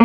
[0.00, 0.04] Eh,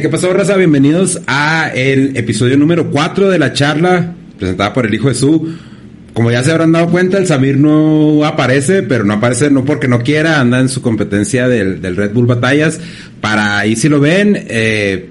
[0.00, 0.56] ¿Qué pasó, raza?
[0.56, 5.71] Bienvenidos a el episodio número 4 de la charla presentada por el hijo de Su.
[6.14, 9.88] Como ya se habrán dado cuenta, el Samir no aparece, pero no aparece no porque
[9.88, 12.80] no quiera, anda en su competencia del, del Red Bull Batallas.
[13.20, 15.08] Para ahí si lo ven, eh,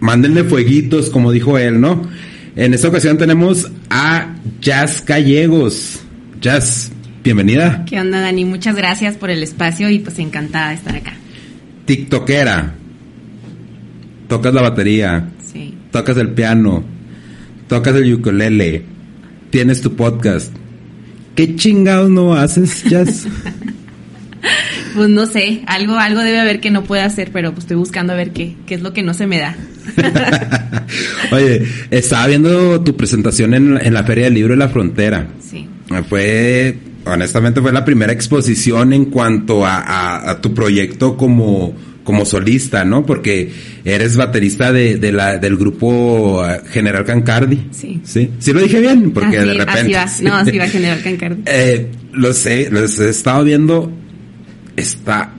[0.00, 2.02] mándenle fueguitos, como dijo él, ¿no?
[2.56, 6.00] En esta ocasión tenemos a Jazz Gallegos.
[6.40, 6.90] Jazz,
[7.22, 7.84] bienvenida.
[7.88, 8.44] ¿Qué onda, Dani?
[8.44, 11.14] Muchas gracias por el espacio y pues encantada de estar acá.
[11.86, 12.74] TikTokera.
[14.28, 15.28] Tocas la batería.
[15.52, 15.74] Sí.
[15.92, 16.82] Tocas el piano.
[17.68, 18.91] Tocas el ukulele.
[19.52, 20.52] Tienes tu podcast.
[21.36, 23.26] ¿Qué chingados no haces, Jazz?
[24.96, 28.12] Pues no sé, algo, algo debe haber que no pueda hacer, pero pues estoy buscando
[28.12, 29.56] a ver qué, qué es lo que no se me da.
[31.32, 35.28] Oye, estaba viendo tu presentación en, en la Feria del Libro de la Frontera.
[35.40, 35.66] Sí.
[36.10, 42.24] Fue, honestamente, fue la primera exposición en cuanto a, a- a tu proyecto como, como
[42.24, 43.06] solista, ¿no?
[43.06, 43.52] Porque
[43.84, 47.68] eres baterista de, de la, del grupo eh, General Cancardi.
[47.70, 48.00] Sí.
[48.04, 49.96] Sí, sí lo dije bien, porque Así- de repente.
[49.96, 50.30] así va.
[50.30, 51.42] No, así va General Cancardi.
[51.46, 53.92] Eh, lo sé, los he estado viendo.
[54.76, 55.32] Está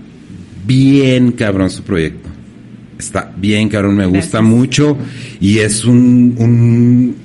[0.65, 2.29] bien cabrón su proyecto.
[2.99, 4.97] Está bien cabrón, me gusta mucho.
[5.41, 7.15] Y es un, un.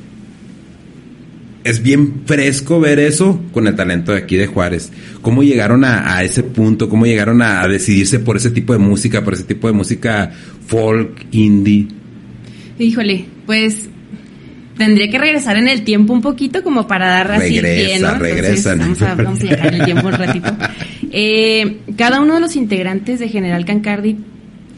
[1.69, 4.91] Es bien fresco ver eso con el talento de aquí de Juárez.
[5.21, 6.89] ¿Cómo llegaron a, a ese punto?
[6.89, 9.23] ¿Cómo llegaron a, a decidirse por ese tipo de música?
[9.23, 10.33] Por ese tipo de música
[10.67, 11.89] folk, indie.
[12.79, 13.87] Híjole, pues
[14.79, 17.59] tendría que regresar en el tiempo un poquito como para dar así.
[17.59, 18.75] Entonces, regresa.
[18.75, 20.57] Vamos a, vamos a viajar en el tiempo un ratito.
[21.11, 24.19] Eh, cada uno de los integrantes de General Cancardi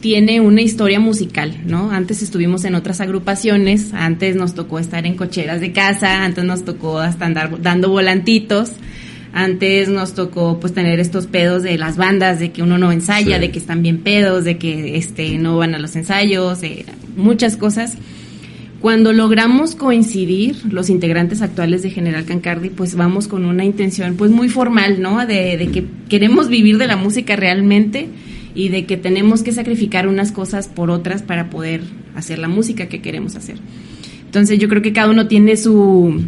[0.01, 1.91] tiene una historia musical, ¿no?
[1.91, 6.65] Antes estuvimos en otras agrupaciones, antes nos tocó estar en cocheras de casa, antes nos
[6.65, 8.71] tocó hasta andar dando volantitos,
[9.31, 13.35] antes nos tocó pues tener estos pedos de las bandas, de que uno no ensaya,
[13.35, 13.41] Sí.
[13.41, 16.85] de que están bien pedos, de que este no van a los ensayos, de
[17.15, 17.95] muchas cosas.
[18.81, 24.31] Cuando logramos coincidir los integrantes actuales de General Cancardi, pues vamos con una intención pues
[24.31, 25.27] muy formal, ¿no?
[25.27, 28.07] De, de que queremos vivir de la música realmente
[28.53, 31.81] y de que tenemos que sacrificar unas cosas por otras para poder
[32.15, 33.57] hacer la música que queremos hacer.
[34.25, 36.23] Entonces yo creo que cada uno tiene su,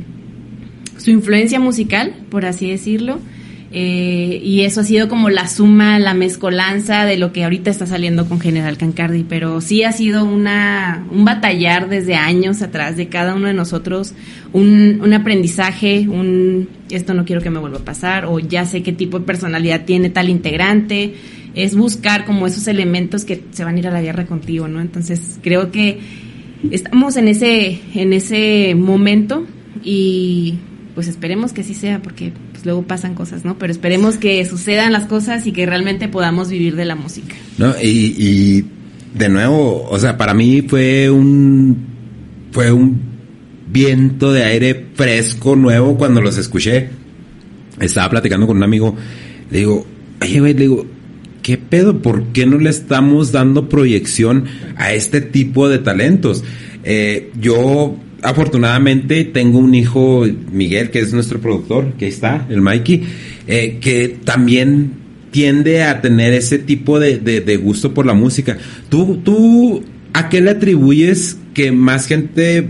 [0.97, 3.19] su influencia musical, por así decirlo,
[3.75, 7.87] eh, y eso ha sido como la suma, la mezcolanza de lo que ahorita está
[7.87, 13.07] saliendo con General Cancardi, pero sí ha sido una, un batallar desde años atrás de
[13.07, 14.13] cada uno de nosotros,
[14.51, 18.83] un, un aprendizaje, un esto no quiero que me vuelva a pasar, o ya sé
[18.83, 21.15] qué tipo de personalidad tiene tal integrante,
[21.55, 24.81] es buscar como esos elementos que se van a ir a la guerra contigo, ¿no?
[24.81, 25.99] Entonces creo que
[26.71, 29.45] estamos en ese, en ese momento
[29.83, 30.55] y
[30.95, 33.57] pues esperemos que así sea porque pues luego pasan cosas, ¿no?
[33.57, 37.35] Pero esperemos que sucedan las cosas y que realmente podamos vivir de la música.
[37.57, 37.73] ¿no?
[37.81, 38.65] Y, y
[39.17, 41.93] de nuevo, o sea, para mí fue un
[42.51, 43.01] fue un
[43.67, 46.89] viento de aire fresco nuevo cuando los escuché.
[47.79, 48.95] Estaba platicando con un amigo,
[49.49, 49.85] le digo,
[50.21, 50.85] oye, güey, le digo,
[51.43, 52.01] ¿qué pedo?
[52.01, 54.45] ¿Por qué no le estamos dando proyección
[54.77, 56.43] a este tipo de talentos?
[56.83, 62.61] Eh, yo afortunadamente tengo un hijo, Miguel, que es nuestro productor, que ahí está, el
[62.61, 63.03] Mikey,
[63.47, 64.93] eh, que también
[65.31, 68.57] tiende a tener ese tipo de, gusto por la música.
[68.89, 72.69] ¿Tú, tú a qué le atribuyes que más gente,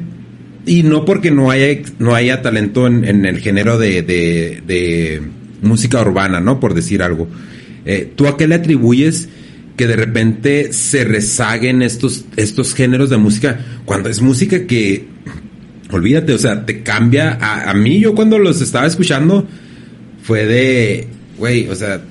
[0.66, 5.22] y no porque no haya, no haya talento en, el género de
[5.62, 6.60] música urbana, ¿no?
[6.60, 7.28] Por decir algo.
[7.86, 9.30] Eh, ¿Tú a qué le atribuyes
[9.76, 15.08] que de repente se rezaguen estos, estos géneros de música cuando es música que,
[15.92, 17.38] olvídate, o sea, te cambia.
[17.42, 19.48] A, mí, yo cuando los estaba escuchando,
[20.22, 21.08] fue de,
[21.38, 22.02] güey, o sea,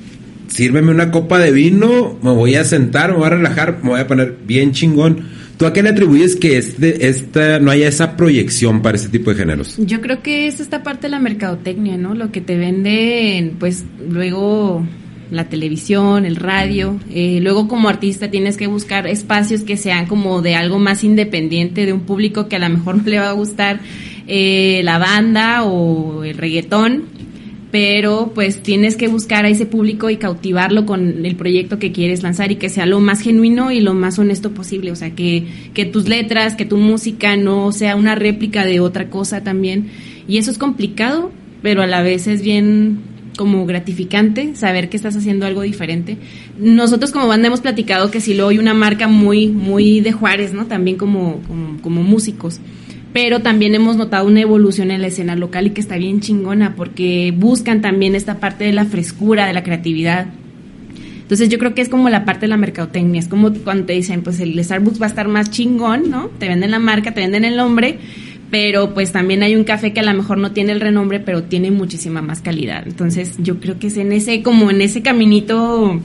[0.49, 4.01] sírveme una copa de vino, me voy a sentar, me voy a relajar, me voy
[4.01, 5.17] a poner bien chingón.
[5.17, 9.11] ¿Tú ¿Tú a qué le atribuyes que este, esta, no haya esa proyección para este
[9.11, 9.77] tipo de géneros?
[9.79, 12.15] Yo creo que es esta parte de la mercadotecnia, ¿no?
[12.15, 14.85] Lo que te venden, pues luego
[15.33, 17.01] la televisión, el radio.
[17.11, 21.87] Eh, luego como artista tienes que buscar espacios que sean como de algo más independiente,
[21.87, 23.81] de un público que a lo mejor no le va a gustar
[24.29, 27.05] eh, la banda o el reggaetón
[27.73, 32.23] pero pues tienes que buscar a ese público y cautivarlo con el proyecto que quieres
[32.23, 35.47] lanzar y que sea lo más genuino y lo más honesto posible, o sea, que,
[35.73, 39.89] que tus letras, que tu música no sea una réplica de otra cosa también.
[40.29, 41.33] Y eso es complicado,
[41.63, 42.99] pero a la vez es bien
[43.37, 46.19] como gratificante saber que estás haciendo algo diferente.
[46.59, 50.53] Nosotros como banda hemos platicado que si lo hay una marca muy, muy de Juárez,
[50.53, 50.67] ¿no?
[50.67, 52.61] También como, como, como músicos
[53.13, 56.75] pero también hemos notado una evolución en la escena local y que está bien chingona
[56.75, 60.29] porque buscan también esta parte de la frescura, de la creatividad.
[61.21, 63.93] Entonces yo creo que es como la parte de la mercadotecnia, es como cuando te
[63.95, 66.29] dicen, pues el Starbucks va a estar más chingón, ¿no?
[66.39, 67.99] Te venden la marca, te venden el nombre,
[68.53, 71.45] pero pues también hay un café que a lo mejor no tiene el renombre, pero
[71.45, 72.87] tiene muchísima más calidad.
[72.87, 75.99] Entonces yo creo que es en ese, como en ese caminito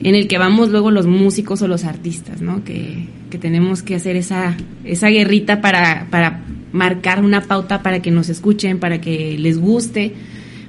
[0.00, 2.62] en el que vamos luego los músicos o los artistas, ¿no?
[2.62, 8.12] Que, que tenemos que hacer esa, esa guerrita para, para marcar una pauta para que
[8.12, 10.12] nos escuchen, para que les guste.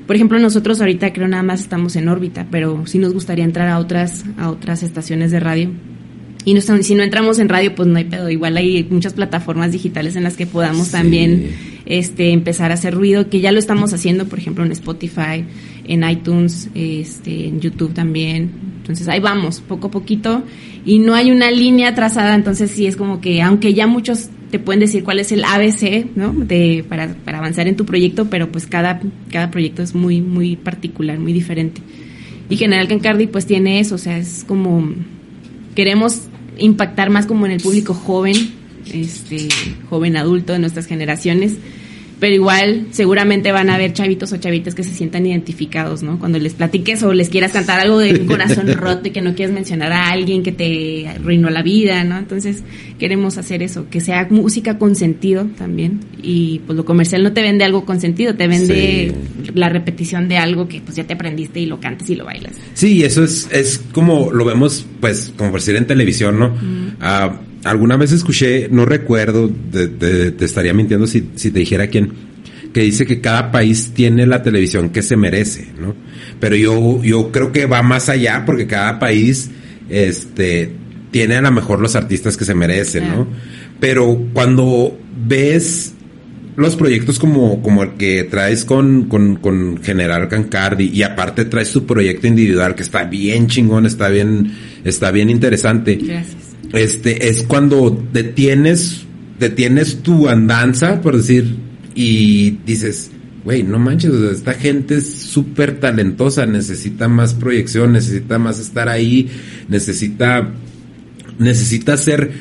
[0.08, 3.68] Por ejemplo, nosotros ahorita creo nada más estamos en órbita, pero sí nos gustaría entrar
[3.68, 5.70] a otras, a otras estaciones de radio.
[6.46, 8.30] Y no, si no entramos en radio, pues no hay pedo.
[8.30, 11.50] Igual hay muchas plataformas digitales en las que podamos también
[11.88, 15.44] este, empezar a hacer ruido, que ya lo estamos haciendo, por ejemplo, en Spotify,
[15.88, 18.52] en iTunes, este, en YouTube también.
[18.78, 20.44] Entonces ahí vamos, poco a poquito.
[20.86, 24.60] Y no hay una línea trazada, entonces sí es como que, aunque ya muchos te
[24.60, 26.32] pueden decir cuál es el ABC, ¿no?
[26.32, 29.02] De, para, para avanzar en tu proyecto, pero pues cada,
[29.32, 31.82] cada proyecto es muy, muy particular, muy diferente.
[32.50, 34.94] Y General Cancardi pues tiene eso, o sea, es como,
[35.74, 38.36] queremos impactar más como en el público joven,
[38.92, 39.48] este,
[39.90, 41.54] joven adulto de nuestras generaciones
[42.20, 46.20] pero igual seguramente van a haber chavitos o chavitas que se sientan identificados, ¿no?
[46.20, 49.36] Cuando les platiques o les quieras cantar algo de un corazón roto y que no
[49.36, 52.18] quieras mencionar a alguien que te arruinó la vida, ¿no?
[52.18, 52.64] Entonces
[53.00, 57.42] queremos hacer eso, que sea música con sentido también y pues lo comercial no te
[57.42, 59.14] vende algo con sentido, te vende
[59.54, 62.54] la repetición de algo que pues ya te aprendiste y lo cantes y lo bailas.
[62.74, 66.54] Sí, eso es, es como lo vemos pues como por decir en televisión, ¿no?
[67.66, 72.12] Alguna vez escuché, no recuerdo, te estaría mintiendo si, si te dijera quién,
[72.76, 75.96] que dice que cada país tiene la televisión que se merece, ¿no?
[76.40, 79.50] Pero yo, yo creo que va más allá porque cada país,
[79.90, 80.74] este,
[81.10, 83.28] tiene a lo mejor los artistas que se merecen, ¿no?
[83.80, 85.94] Pero cuando ves
[86.58, 91.72] los proyectos como, como el que traes con, con, con General Cancardi y aparte traes
[91.72, 94.52] tu proyecto individual que está bien chingón, está bien,
[94.84, 95.96] está bien interesante.
[95.96, 96.45] Gracias
[96.76, 99.06] este, es cuando detienes,
[99.40, 101.56] detienes tu andanza, por decir,
[101.96, 103.12] y dices,
[103.44, 109.30] güey, no manches, esta gente es súper talentosa, necesita más proyección, necesita más estar ahí,
[109.70, 110.50] necesita,
[111.40, 112.32] necesita ser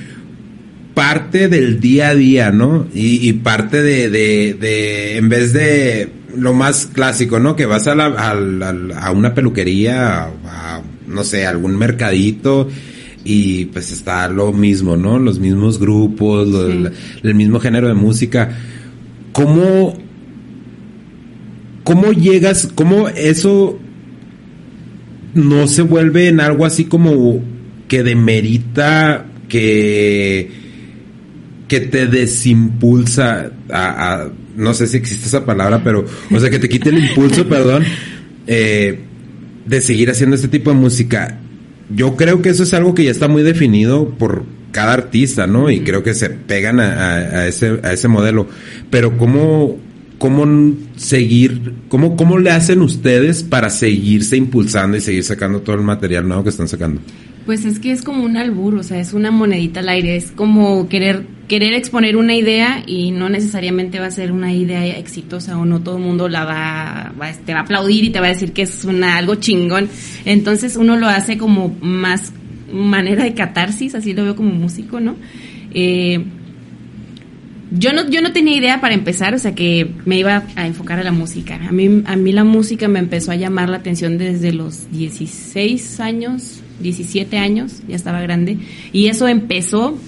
[0.94, 2.86] parte del día a día, ¿no?
[2.94, 7.54] Y, parte de, de, de, en vez de lo más clásico, ¿no?
[7.54, 12.68] Que vas a, la, a, una peluquería, a, no sé, algún mercadito
[13.24, 15.18] y pues está lo mismo, ¿no?
[15.18, 16.48] Los mismos grupos,
[17.22, 18.56] el, mismo género de música.
[19.32, 19.94] ¿Cómo,
[21.82, 23.78] cómo llegas, cómo eso
[25.32, 27.42] no se vuelve en algo así como
[27.88, 30.50] que demerita, que,
[31.66, 36.68] que te desimpulsa a, no sé si existe esa palabra, pero, o sea, que te
[36.68, 37.84] quite el impulso, perdón,
[38.46, 39.00] eh,
[39.66, 41.40] de seguir haciendo este tipo de música
[41.90, 45.70] yo creo que eso es algo que ya está muy definido por cada artista, ¿no?
[45.70, 48.48] Y creo que se pegan a, ese, a ese modelo.
[48.90, 49.78] Pero ¿cómo,
[50.18, 55.82] cómo seguir, cómo, cómo le hacen ustedes para seguirse impulsando y seguir sacando todo el
[55.82, 57.00] material nuevo que están sacando?
[57.46, 60.32] Pues es que es como un albur, o sea, es una monedita al aire, es
[60.32, 65.58] como querer querer exponer una idea y no necesariamente va a ser una idea exitosa
[65.58, 68.26] o no todo el mundo la va, va te va a aplaudir y te va
[68.26, 69.88] a decir que es una algo chingón.
[70.24, 72.32] Entonces uno lo hace como más
[72.72, 75.16] manera de catarsis, así lo veo como músico, ¿no?
[75.72, 76.24] Eh,
[77.76, 81.00] yo no, yo no tenía idea para empezar, o sea que me iba a enfocar
[81.00, 81.56] a la música.
[81.68, 86.00] A mí, a mí la música me empezó a llamar la atención desde los 16
[86.00, 88.58] años, 17 años, ya estaba grande.
[88.92, 89.98] Y eso empezó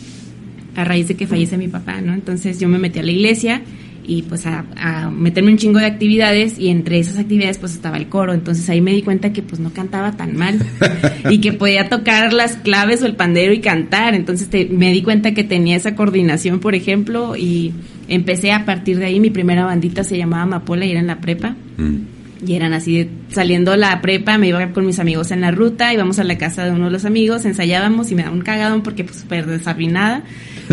[0.77, 2.13] a raíz de que fallece mi papá, ¿no?
[2.13, 3.63] Entonces yo me metí a la iglesia
[4.07, 7.97] y pues a, a, meterme un chingo de actividades y entre esas actividades pues estaba
[7.97, 10.61] el coro, entonces ahí me di cuenta que pues no cantaba tan mal
[11.31, 15.03] y que podía tocar las claves o el pandero y cantar, entonces te, me di
[15.03, 17.73] cuenta que tenía esa coordinación por ejemplo y
[18.07, 21.21] empecé a partir de ahí, mi primera bandita se llamaba Amapola y era en la
[21.21, 21.57] prepa.
[21.77, 22.16] Mm.
[22.47, 25.93] Y eran así, de, saliendo la prepa, me iba con mis amigos en la ruta,
[25.93, 28.83] íbamos a la casa de uno de los amigos, ensayábamos y me daba un cagadón
[28.83, 30.23] porque pues súper desarruinada.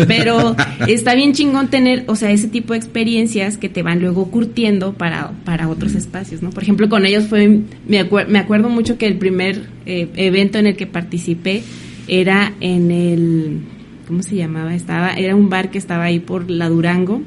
[0.06, 0.54] Pero
[0.88, 4.92] está bien chingón tener, o sea, ese tipo de experiencias que te van luego curtiendo
[4.92, 6.50] para, para otros espacios, ¿no?
[6.50, 7.48] Por ejemplo, con ellos fue,
[7.88, 11.62] me, me acuerdo mucho que el primer eh, evento en el que participé
[12.06, 13.60] era en el,
[14.06, 14.74] ¿cómo se llamaba?
[14.74, 17.22] Estaba, era un bar que estaba ahí por la Durango,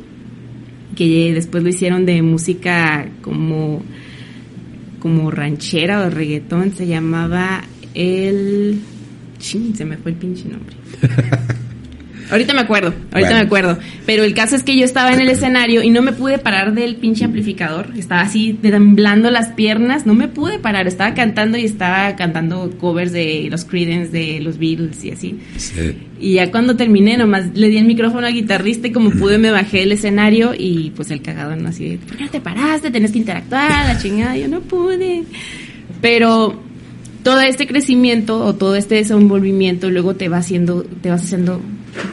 [0.95, 3.81] que después lo hicieron de música como
[4.99, 7.63] como ranchera o reggaetón, se llamaba
[7.93, 8.81] el...
[9.39, 10.75] Chin, se me fue el pinche nombre.
[12.29, 13.77] Ahorita me acuerdo, ahorita me acuerdo.
[14.05, 16.73] Pero el caso es que yo estaba en el escenario y no me pude parar
[16.73, 17.91] del pinche amplificador.
[17.97, 20.87] Estaba así temblando las piernas, no me pude parar.
[20.87, 25.39] Estaba cantando y estaba cantando covers de los Creedence, de los Beatles y así.
[26.19, 29.51] Y ya cuando terminé, nomás le di el micrófono al guitarrista y como pude me
[29.51, 32.91] bajé del escenario y pues el cagado no así de, ¿por qué no te paraste?
[32.91, 34.35] Tenés que interactuar, la chingada.
[34.35, 35.23] Yo no pude.
[36.01, 36.61] Pero
[37.23, 41.61] todo este crecimiento o todo este desenvolvimiento luego te va haciendo, te vas haciendo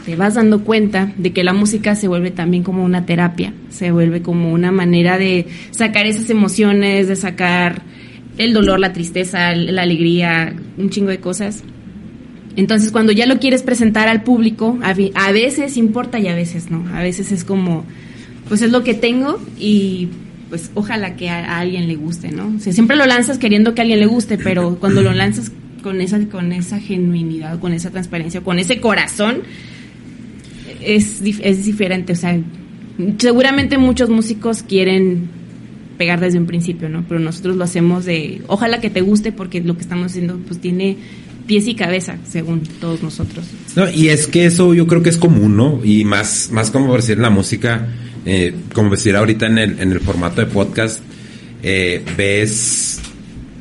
[0.04, 3.90] te vas dando cuenta de que la música se vuelve también como una terapia, se
[3.90, 7.82] vuelve como una manera de sacar esas emociones, de sacar
[8.38, 11.62] el dolor, la tristeza, la alegría, un chingo de cosas.
[12.56, 14.92] Entonces, cuando ya lo quieres presentar al público, a,
[15.32, 16.84] veces importa y a veces no.
[16.94, 17.84] A veces es como,
[18.48, 20.08] pues es lo que tengo y
[20.50, 22.52] pues ojalá que a, alguien le guste, ¿no?
[22.56, 25.50] O sea, siempre lo lanzas queriendo que a alguien le guste, pero cuando lo lanzas
[25.82, 29.42] con esa, con esa genuinidad, con esa transparencia, con ese corazón,
[30.84, 32.12] es, es diferente.
[32.12, 32.38] O sea,
[33.18, 35.28] seguramente muchos músicos quieren
[35.98, 37.04] pegar desde un principio, ¿no?
[37.08, 40.60] Pero nosotros lo hacemos de, ojalá que te guste porque lo que estamos haciendo pues
[40.60, 40.96] tiene
[41.46, 43.46] pies y cabeza, según todos nosotros.
[43.76, 45.80] No, y es que eso yo creo que es común, ¿no?
[45.84, 47.86] Y más, más como decir la música,
[48.24, 51.00] eh, como decir ahorita en el, en el formato de podcast,
[51.62, 53.00] eh, ves,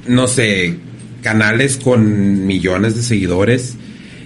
[0.07, 0.77] no sé,
[1.21, 3.75] canales con millones de seguidores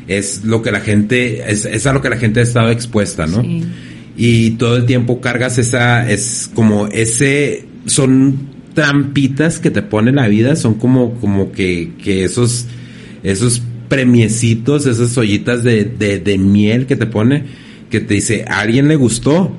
[0.07, 3.27] es lo que la gente, es, es a lo que la gente ha estado expuesta,
[3.27, 3.43] ¿no?
[4.15, 10.27] Y todo el tiempo cargas esa, es como ese, son trampitas que te pone la
[10.27, 12.67] vida, son como, como que, que esos,
[13.23, 17.43] esos premiecitos, esas ollitas de, de, miel que te pone,
[17.89, 19.55] que te dice, a alguien le gustó,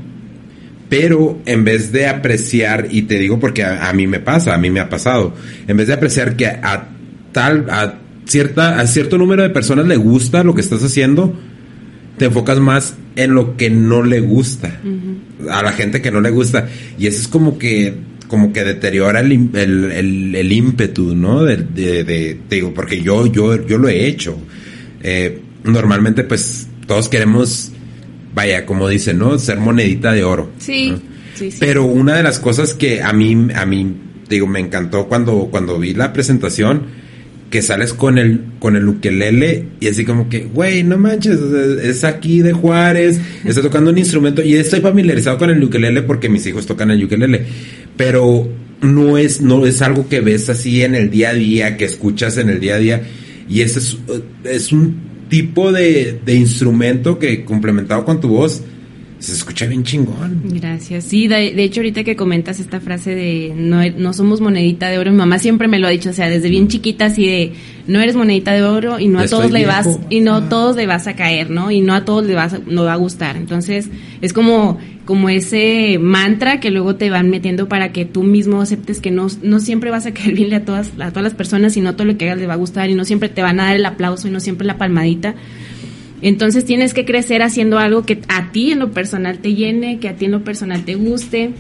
[0.89, 4.59] pero en vez de apreciar, y te digo porque a, a, mí me pasa, a
[4.59, 5.35] mí me ha pasado,
[5.67, 6.89] en vez de apreciar que a
[7.33, 7.95] tal, a
[8.29, 11.35] cierta, a cierto número de personas le gusta lo que estás haciendo,
[12.19, 14.81] te enfocas más en lo que no le gusta.
[15.51, 16.69] A la gente que no le gusta.
[16.99, 17.95] Y eso es como que,
[18.29, 21.45] como que deteriora el, el, ímpetu, ¿no?
[21.45, 24.37] De, de, digo, porque yo, yo, yo lo he hecho.
[25.03, 27.71] Eh, normalmente, pues, todos queremos,
[28.35, 29.39] vaya, como dicen, ¿no?
[29.39, 30.51] Ser monedita de oro.
[30.59, 30.95] Sí.
[31.35, 33.95] sí, Pero una de las cosas que a mí, a mí,
[34.29, 37.08] digo, me encantó cuando, cuando vi la presentación,
[37.51, 41.39] que sales con el con el ukelele y así como que, güey, no manches,
[41.83, 46.29] es aquí de Juárez, está tocando un instrumento y estoy familiarizado con el ukelele porque
[46.29, 47.45] mis hijos tocan el ukelele,
[47.97, 48.49] pero
[48.83, 52.37] no es no es algo que ves así en el día a día, que escuchas
[52.37, 53.03] en el día a día.
[53.49, 53.97] Y ese es,
[54.45, 58.63] es un tipo de, de instrumento que complementado con tu voz
[59.19, 60.43] se escucha bien chingón.
[60.45, 61.05] Gracias.
[61.05, 65.11] Sí, de, hecho ahorita que comentas esta frase de no, no, somos monedita de oro,
[65.11, 67.53] mi mamá siempre me lo ha dicho, o sea, desde bien chiquita así de
[67.87, 70.77] no eres monedita de oro y no a todos le vas y no a todos
[70.77, 71.71] le vas a caer, ¿no?
[71.71, 73.37] Y no a todos le vas no va a gustar.
[73.37, 73.89] Entonces,
[74.21, 79.01] es como como ese mantra que luego te van metiendo para que tú mismo aceptes
[79.01, 81.81] que no, no siempre vas a caer bien a todas, a todas las personas y
[81.81, 83.65] no todo lo que hagas le va a gustar y no siempre te van a
[83.65, 85.35] dar el aplauso y no siempre la palmadita
[86.23, 90.09] entonces tienes que crecer haciendo algo que a ti en lo personal te llene, que
[90.09, 91.51] a ti en lo personal te guste.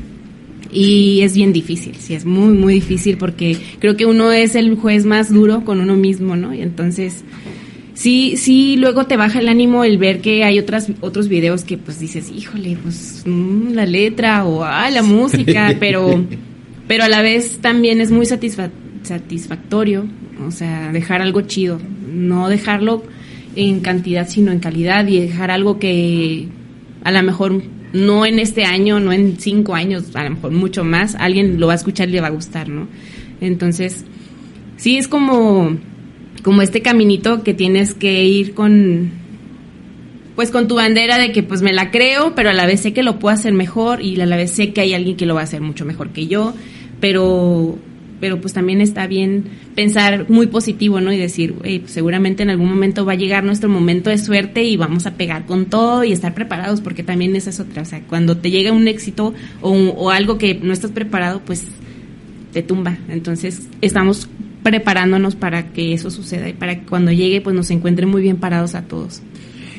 [0.70, 4.74] Y es bien difícil, sí, es muy, muy difícil porque creo que uno es el
[4.74, 6.52] juez más duro con uno mismo, ¿no?
[6.52, 7.24] Y entonces,
[7.94, 11.78] sí, sí, luego te baja el ánimo el ver que hay otras, otros videos que
[11.78, 16.22] pues dices, híjole, pues mm, la letra o ah, la música, pero,
[16.86, 20.04] pero a la vez también es muy satisfactorio,
[20.46, 21.80] o sea, dejar algo chido,
[22.12, 23.04] no dejarlo
[23.56, 26.48] en cantidad sino en calidad y dejar algo que
[27.04, 27.62] a lo mejor
[27.92, 31.66] no en este año, no en cinco años, a lo mejor mucho más, alguien lo
[31.66, 32.86] va a escuchar y le va a gustar, ¿no?
[33.40, 34.04] Entonces,
[34.76, 35.76] sí es como,
[36.42, 39.10] como este caminito que tienes que ir con,
[40.36, 42.92] pues con tu bandera de que pues me la creo, pero a la vez sé
[42.92, 45.34] que lo puedo hacer mejor y a la vez sé que hay alguien que lo
[45.34, 46.54] va a hacer mucho mejor que yo,
[47.00, 47.78] pero
[48.20, 49.44] pero pues también está bien
[49.74, 51.12] pensar muy positivo, ¿no?
[51.12, 54.76] Y decir, pues seguramente en algún momento va a llegar nuestro momento de suerte y
[54.76, 58.00] vamos a pegar con todo y estar preparados, porque también esa es otra, o sea,
[58.02, 61.64] cuando te llega un éxito o, o algo que no estás preparado, pues
[62.52, 62.98] te tumba.
[63.08, 64.28] Entonces, estamos
[64.62, 68.36] preparándonos para que eso suceda y para que cuando llegue, pues nos encuentre muy bien
[68.36, 69.22] parados a todos.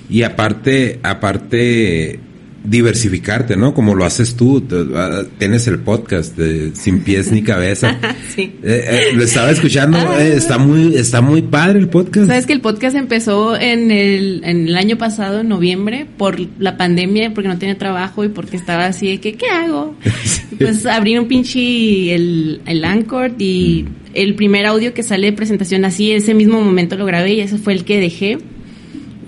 [0.09, 2.19] Y aparte, aparte,
[2.63, 3.73] diversificarte, ¿no?
[3.73, 4.63] Como lo haces tú,
[4.95, 7.97] ah, tienes el podcast de Sin Pies ni Cabeza.
[8.35, 8.53] sí.
[8.63, 10.21] Eh, eh, lo estaba escuchando, ah.
[10.21, 12.27] eh, está muy está muy padre el podcast.
[12.27, 16.77] Sabes que el podcast empezó en el, en el año pasado, en noviembre, por la
[16.77, 19.95] pandemia, porque no tenía trabajo y porque estaba así de que, ¿qué hago?
[20.59, 24.07] Pues abrí un pinche el, el Anchor y mm.
[24.13, 27.57] el primer audio que sale de presentación así, ese mismo momento lo grabé y ese
[27.57, 28.39] fue el que dejé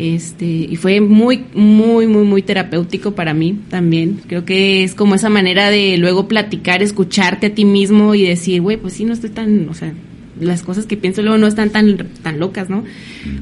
[0.01, 4.20] este, y fue muy, muy, muy, muy terapéutico para mí también.
[4.25, 8.63] Creo que es como esa manera de luego platicar, escucharte a ti mismo y decir,
[8.63, 9.93] güey, pues sí, no estoy tan, o sea,
[10.39, 12.84] las cosas que pienso luego no están tan, tan locas, ¿no?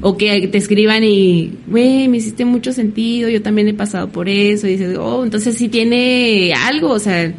[0.02, 4.28] O que te escriban y, güey, me hiciste mucho sentido, yo también he pasado por
[4.28, 7.32] eso, y dices, oh, entonces sí tiene algo, o sea,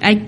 [0.00, 0.22] hay,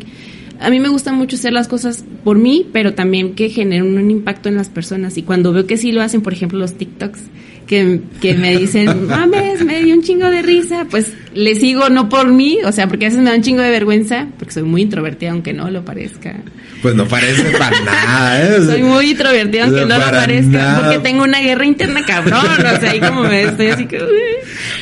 [0.58, 4.10] a mí me gusta mucho hacer las cosas por mí, pero también que generen un
[4.10, 5.16] impacto en las personas.
[5.16, 7.20] Y cuando veo que sí lo hacen, por ejemplo, los TikToks,
[7.66, 12.28] que, me dicen, mames, me dio un chingo de risa, pues le sigo no por
[12.28, 14.82] mí, o sea, porque a veces me da un chingo de vergüenza, porque soy muy
[14.82, 16.36] introvertida, aunque no lo parezca.
[16.82, 18.60] Pues no parece para nada, ¿eh?
[18.64, 22.90] soy muy introvertida, aunque no, lo parezca, porque tengo una guerra interna cabrón, o sea,
[22.90, 24.00] ahí como me estoy así que...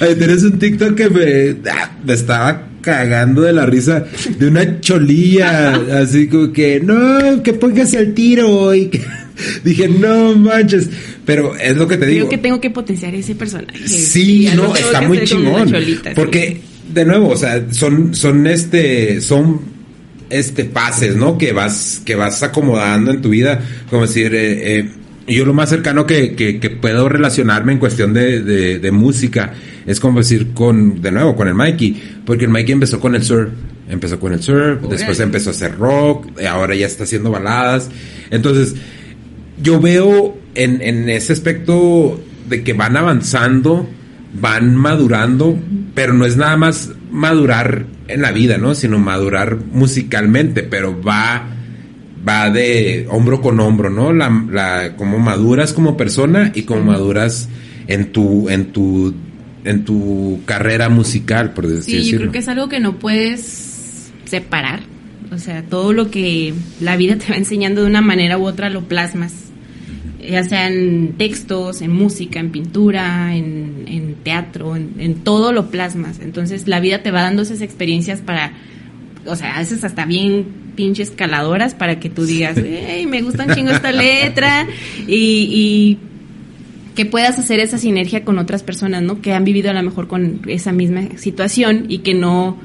[0.00, 4.04] Ay, tienes un TikTok que me, ah, me estaba cagando de la risa
[4.38, 9.02] de una cholilla, así como que, no, que pongas el tiro y que...
[9.64, 10.88] Dije, no manches.
[11.24, 12.28] Pero es lo que te digo.
[12.28, 13.86] Creo que tengo que potenciar ese personaje.
[13.86, 15.72] Sí, no, está muy chingón.
[16.14, 16.60] porque,
[16.92, 19.60] de nuevo, o sea, son, son este, son
[20.30, 21.36] este pases, ¿no?
[21.36, 23.60] Que vas, que vas acomodando en tu vida.
[23.88, 24.88] Como decir, eh, eh,
[25.26, 29.52] yo lo más cercano que, que, puedo relacionarme en cuestión de, de, música
[29.86, 32.20] es como decir con, de nuevo, con el Mikey.
[32.24, 33.50] Porque el Mikey empezó con el surf.
[33.88, 37.90] Empezó con el surf, después empezó a hacer rock, ahora ya está haciendo baladas.
[38.30, 38.76] Entonces,
[39.62, 43.88] yo veo en, en ese aspecto de que van avanzando,
[44.40, 45.58] van madurando,
[45.94, 48.74] pero no es nada más madurar en la vida, ¿no?
[48.74, 51.56] Sino madurar musicalmente, pero va
[52.28, 54.12] va de hombro con hombro, ¿no?
[54.12, 57.48] La, la como maduras como persona y como maduras
[57.86, 59.14] en tu en tu
[59.64, 62.02] en tu carrera musical, por decirlo.
[62.02, 64.80] Sí, yo creo que es algo que no puedes separar.
[65.32, 68.68] O sea, todo lo que la vida te va enseñando de una manera u otra
[68.68, 69.49] lo plasmas
[70.28, 76.20] ya sea en textos, en música, en pintura, en, teatro, en, todo lo plasmas.
[76.20, 78.52] Entonces la vida te va dando esas experiencias para,
[79.26, 83.44] o sea, a veces hasta bien pinches caladoras para que tú digas, hey, me gusta
[83.46, 84.66] un chingo esta letra
[85.06, 85.98] y,
[86.94, 89.22] que puedas hacer esa sinergia con otras personas, ¿no?
[89.22, 92.58] Que han vivido a lo mejor con esa misma situación y que no,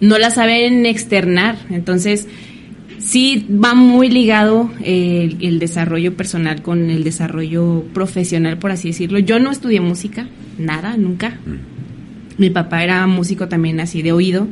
[0.00, 1.56] no la saben externar.
[1.70, 2.28] Entonces,
[3.04, 9.18] sí va muy ligado eh, el, desarrollo personal con el desarrollo profesional, por así decirlo.
[9.18, 10.26] Yo no estudié música,
[10.58, 11.38] nada, nunca.
[11.44, 11.74] Mm.
[12.38, 14.48] Mi papá era músico también así de oído.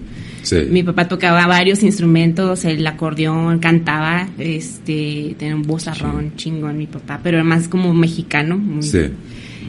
[0.70, 7.20] Mi papá tocaba varios instrumentos, el acordeón, cantaba, este, tenía un vozarrón chingón mi papá,
[7.22, 8.60] pero era más como mexicano.
[8.80, 9.08] sí.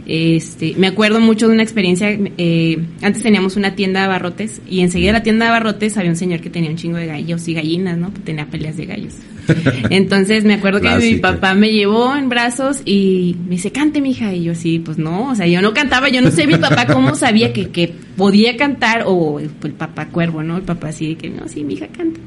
[0.06, 4.82] Este, me acuerdo mucho de una experiencia, eh, antes teníamos una tienda de abarrotes y
[4.82, 7.48] enseguida de la tienda de abarrotes había un señor que tenía un chingo de gallos
[7.48, 8.12] y gallinas, ¿no?
[8.26, 9.14] Tenía peleas de gallos.
[9.90, 14.34] Entonces me acuerdo que mi papá me llevó en brazos y me dice, cante, mija.
[14.34, 16.86] Y yo así, pues no, o sea, yo no cantaba, yo no sé mi papá
[16.86, 20.58] cómo sabía que, que podía cantar, o el, el papá cuervo, ¿no?
[20.58, 22.20] El papá así de que, no, sí, mi hija canta.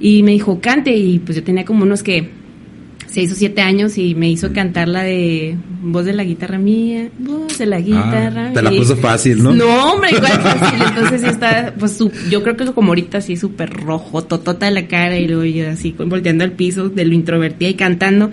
[0.00, 2.41] Y me dijo, cante, y pues yo tenía como unos que
[3.12, 7.10] seis o siete años y me hizo cantar la de voz de la guitarra mía,
[7.18, 8.52] voz de la ah, guitarra.
[8.54, 9.54] te la puso fácil, ¿no?
[9.54, 10.82] No, hombre, igual fácil.
[10.82, 11.98] Entonces está, pues
[12.30, 15.94] yo creo que como ahorita así súper rojo, totota la cara y luego yo así
[15.98, 18.30] volteando al piso de lo introvertida y cantando.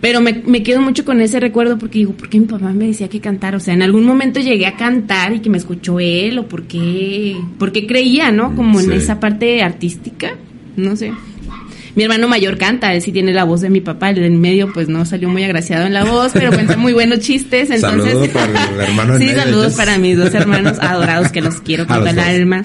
[0.00, 2.86] Pero me, me quedo mucho con ese recuerdo porque digo, ¿por qué mi papá me
[2.86, 3.56] decía que cantar?
[3.56, 6.64] O sea, en algún momento llegué a cantar y que me escuchó él o por
[6.64, 8.54] qué, porque creía, ¿no?
[8.54, 10.36] Como en esa parte artística,
[10.76, 11.10] no sé.
[11.96, 14.72] Mi hermano mayor canta, él sí tiene la voz de mi papá, el en medio
[14.72, 18.12] pues no salió muy agraciado en la voz, pero cuenta muy buenos chistes, entonces...
[18.12, 22.06] Saludos para el hermano Sí, saludos para mis dos hermanos adorados que los quiero con
[22.06, 22.64] el alma.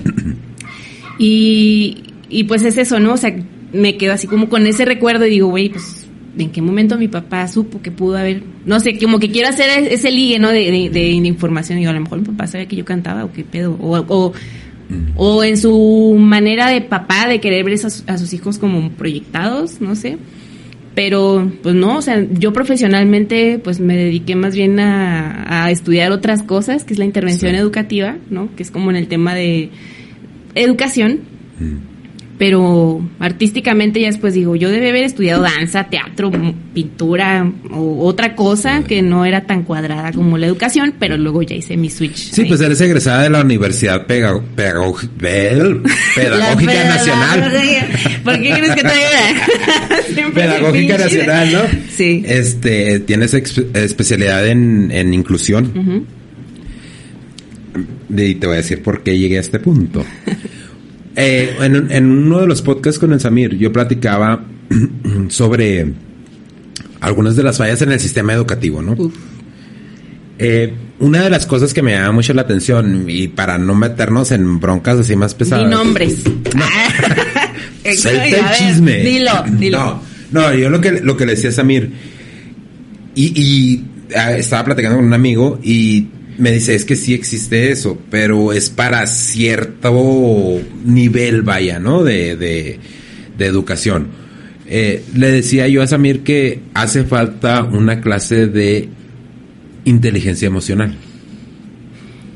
[1.20, 3.14] Y, y pues es eso, ¿no?
[3.14, 3.36] O sea,
[3.72, 7.08] me quedo así como con ese recuerdo y digo, güey, pues en qué momento mi
[7.08, 10.50] papá supo que pudo haber, no sé, como que quiero hacer ese ligue, ¿no?
[10.50, 11.80] De, de, información.
[11.80, 13.78] Y a lo mejor mi papá sabía que yo cantaba o qué pedo.
[13.80, 14.34] O, o,
[15.44, 17.76] en su manera de papá de querer ver
[18.08, 20.18] a, sus hijos como proyectados, no sé.
[20.96, 26.44] Pero, pues no, o sea, yo profesionalmente, pues me dediqué más bien a, estudiar otras
[26.44, 28.54] cosas, que es la intervención educativa, ¿no?
[28.56, 29.70] Que es como en el tema de
[30.56, 31.20] educación
[32.40, 36.32] pero artísticamente ya después digo, yo debe haber estudiado danza, teatro,
[36.74, 41.56] pintura o otra cosa que no era tan cuadrada como la educación, pero luego ya
[41.56, 42.32] hice mi switch.
[42.32, 45.10] Sí, pues eres egresada de la Universidad Pedagógica
[46.16, 47.52] Nacional.
[48.24, 51.60] ¿Por qué crees que te Pedagógica Nacional, ¿no?
[51.90, 52.24] Sí.
[52.26, 56.08] Este, tienes especialidad en, en inclusión.
[58.10, 60.06] Y te voy a decir por qué llegué a este punto.
[61.22, 64.42] Eh, en, uno de los podcasts con el Samir, yo platicaba
[65.28, 65.92] sobre
[67.02, 68.96] algunas de las fallas en el sistema educativo, ¿no?
[70.38, 74.32] Eh, una de las cosas que me llama mucho la atención, y para no meternos
[74.32, 75.66] en broncas así más pesadas.
[75.66, 76.24] Ni nombres.
[76.56, 76.66] No.
[77.84, 77.98] el
[78.58, 79.00] chisme.
[79.00, 79.78] Dilo, dilo.
[79.78, 80.02] No,
[80.32, 81.92] no, yo lo que, lo que le decía a Samir,
[83.16, 83.84] y, y
[84.16, 86.08] ah, estaba platicando con un amigo, y
[86.40, 92.04] me dice, es que sí existe eso, pero es para cierto nivel, vaya, ¿no?
[92.04, 92.80] De, de,
[93.40, 94.08] educación.
[94.68, 98.90] Eh, le decía yo a Samir que hace falta una clase de
[99.86, 100.96] inteligencia emocional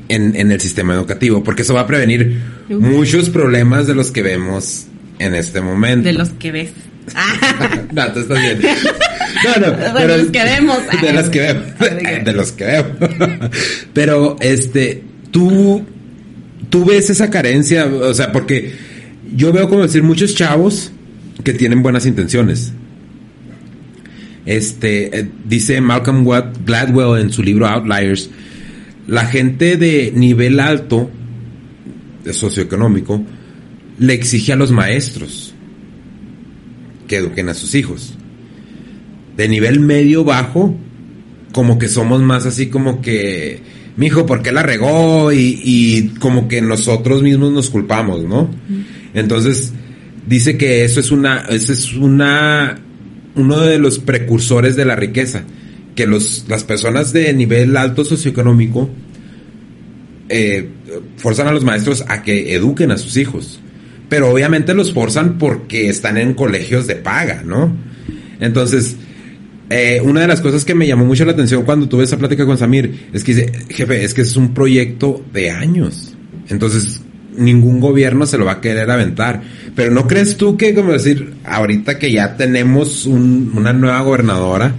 [0.08, 2.40] en, en el sistema educativo, porque eso va a prevenir
[2.70, 4.86] muchos problemas de los que vemos
[5.18, 6.08] en este momento.
[6.08, 6.70] De los que ves.
[7.92, 8.60] no, tú estás bien.
[9.44, 10.78] No, no, de los que vemos.
[11.02, 12.24] De los que vemos.
[12.24, 12.90] De los que vemos.
[13.92, 15.84] Pero, este, tú,
[16.70, 18.74] tú ves esa carencia, o sea, porque
[19.34, 20.92] yo veo como decir muchos chavos
[21.42, 22.72] que tienen buenas intenciones.
[24.46, 26.26] Este, eh, dice Malcolm
[26.66, 28.30] Gladwell en su libro Outliers,
[29.06, 31.10] la gente de nivel alto,
[32.24, 33.22] de socioeconómico,
[33.98, 35.54] le exige a los maestros
[37.06, 38.14] que eduquen a sus hijos.
[39.36, 40.74] De nivel medio bajo,
[41.52, 43.60] como que somos más así como que,
[43.96, 45.32] mi hijo, ¿por qué la regó?
[45.32, 48.50] Y, como que nosotros mismos nos culpamos, ¿no?
[49.14, 49.72] Entonces,
[50.26, 52.80] dice que eso es una, eso es una,
[53.34, 55.44] uno de los precursores de la riqueza,
[55.94, 58.88] que los, las personas de nivel alto socioeconómico
[60.28, 60.68] eh,
[61.16, 63.60] forzan a los maestros a que eduquen a sus hijos
[64.08, 67.74] pero obviamente los forzan porque están en colegios de paga, ¿no?
[68.40, 68.96] Entonces,
[69.70, 72.44] eh, una de las cosas que me llamó mucho la atención cuando tuve esa plática
[72.44, 76.14] con Samir es que dice, jefe, es que es un proyecto de años.
[76.48, 77.00] Entonces,
[77.36, 79.42] ningún gobierno se lo va a querer aventar.
[79.74, 84.74] Pero ¿no crees tú que, como decir, ahorita que ya tenemos una nueva gobernadora,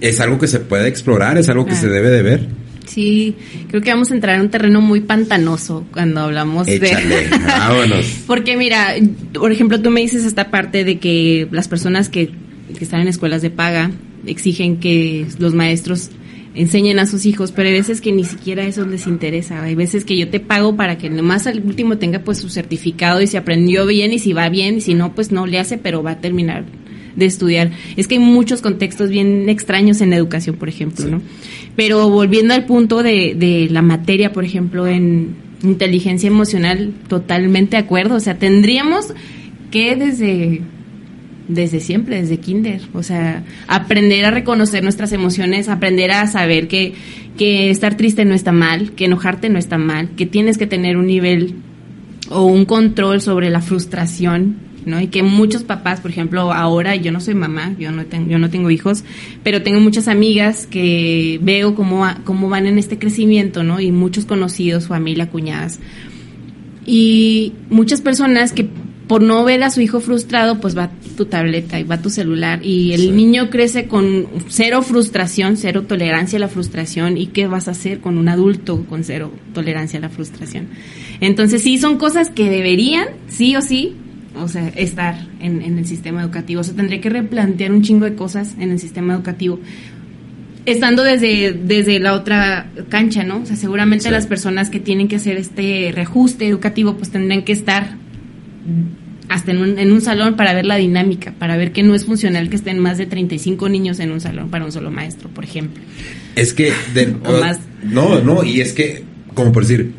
[0.00, 2.48] es algo que se puede explorar, es algo que se debe de ver?
[2.86, 3.36] Sí,
[3.68, 7.28] creo que vamos a entrar en un terreno muy pantanoso cuando hablamos Échale, de...
[7.46, 8.04] Vámonos.
[8.26, 8.94] Porque mira,
[9.32, 12.30] por ejemplo, tú me dices esta parte de que las personas que,
[12.80, 13.90] están en escuelas de paga
[14.26, 16.10] exigen que los maestros
[16.54, 19.62] enseñen a sus hijos, pero hay veces que ni siquiera eso les interesa.
[19.62, 23.22] Hay veces que yo te pago para que nomás al último tenga pues su certificado
[23.22, 25.78] y si aprendió bien y si va bien y si no pues no le hace,
[25.78, 26.64] pero va a terminar
[27.16, 27.70] de estudiar.
[27.96, 31.22] Es que hay muchos contextos bien extraños en educación, por ejemplo, ¿no?
[31.76, 37.82] Pero volviendo al punto de, de la materia, por ejemplo, en inteligencia emocional, totalmente de
[37.82, 38.16] acuerdo.
[38.16, 39.14] O sea, tendríamos
[39.70, 40.62] que desde
[41.48, 42.80] desde siempre, desde kinder.
[42.94, 46.94] O sea, aprender a reconocer nuestras emociones, aprender a saber que,
[47.36, 50.96] que estar triste no está mal, que enojarte no está mal, que tienes que tener
[50.96, 51.54] un nivel
[52.30, 55.00] o un control sobre la frustración ¿no?
[55.00, 59.04] Y que muchos papás, por ejemplo, ahora yo no soy mamá, yo no tengo, hijos,
[59.42, 63.80] pero tengo muchas amigas que veo cómo, cómo van en este crecimiento, ¿no?
[63.80, 65.80] Y muchos conocidos, familia, cuñadas.
[66.84, 68.68] Y muchas personas que
[69.12, 72.64] por no ver a su hijo frustrado, pues va tu tableta y va tu celular
[72.64, 77.68] y el niño crece con cero frustración, cero tolerancia a la frustración y qué vas
[77.68, 80.68] a hacer con un adulto con cero tolerancia a la frustración.
[81.20, 83.96] Entonces sí, son cosas que deberían, sí o sí,
[84.34, 86.62] o sea, estar en, el sistema educativo.
[86.62, 89.60] O sea, tendría que replantear un chingo de cosas en el sistema educativo.
[90.64, 93.42] Estando desde, desde la otra cancha, ¿no?
[93.42, 97.52] O sea, seguramente las personas que tienen que hacer este reajuste educativo, pues tendrían que
[97.52, 98.00] estar
[99.32, 102.04] hasta en un, en un salón para ver la dinámica, para ver que no es
[102.04, 105.44] funcional que estén más de 35 niños en un salón para un solo maestro, por
[105.44, 105.82] ejemplo.
[106.36, 106.72] Es que...
[107.24, 107.58] o más.
[107.82, 109.92] No, no, y es que, como por decir,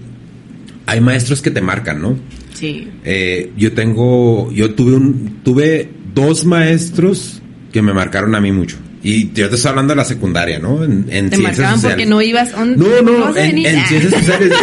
[0.85, 2.15] hay maestros que te marcan, ¿no?
[2.53, 2.87] Sí.
[3.03, 7.41] Eh, yo tengo, yo tuve un, tuve dos maestros
[7.71, 8.77] que me marcaron a mí mucho.
[9.05, 10.81] Y yo te estoy hablando de la secundaria, ¿no?
[10.83, 11.95] En, en Te ciencias marcaban sociales.
[11.97, 12.51] porque no ibas.
[12.53, 13.55] ¿dónde- No, ¿cómo no, en,
[13.87, 14.53] ciencias sociales.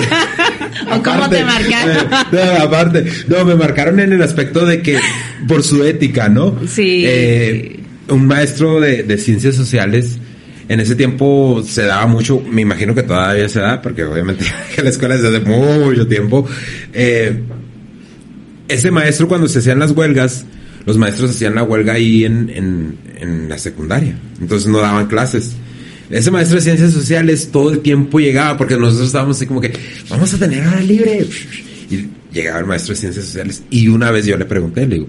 [0.93, 1.97] ¿O cómo te marcaron?
[2.33, 4.99] No, aparte, no, me marcaron en el aspecto de que,
[5.47, 6.57] por su ética, ¿no?
[6.67, 7.03] Sí.
[7.07, 10.17] Eh, un maestro de, de ciencias sociales,
[10.71, 14.45] en ese tiempo se daba mucho, me imagino que todavía se da, porque obviamente
[14.83, 16.47] la escuela es desde mucho tiempo.
[16.95, 17.41] Eh,
[18.69, 20.45] ese maestro cuando se hacían las huelgas,
[20.87, 24.19] los maestros hacían la huelga ahí en, en, en la secundaria.
[24.41, 25.53] Entonces no daban clases.
[26.11, 29.73] Ese maestro de ciencias sociales todo el tiempo llegaba porque nosotros estábamos así como que,
[30.09, 31.25] vamos a tener hora libre.
[31.89, 35.09] Y llegaba el maestro de ciencias sociales y una vez yo le pregunté, le digo,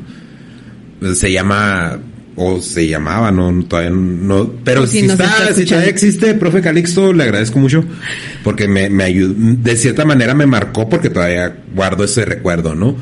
[1.00, 2.00] pues, se llama,
[2.36, 7.24] o se llamaba, no, todavía no, pero si está, si todavía existe, profe Calixto, le
[7.24, 7.84] agradezco mucho
[8.44, 12.96] porque me, me ayudó, de cierta manera me marcó porque todavía guardo ese recuerdo, ¿no?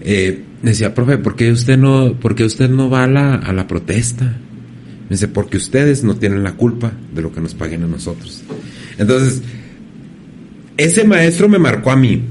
[0.00, 3.52] Eh, decía, profe, ¿por qué usted no, por qué usted no va a la, a
[3.52, 4.24] la protesta?
[4.24, 8.42] Me dice, porque ustedes no tienen la culpa de lo que nos paguen a nosotros.
[8.98, 9.42] Entonces,
[10.76, 12.22] ese maestro me marcó a mí.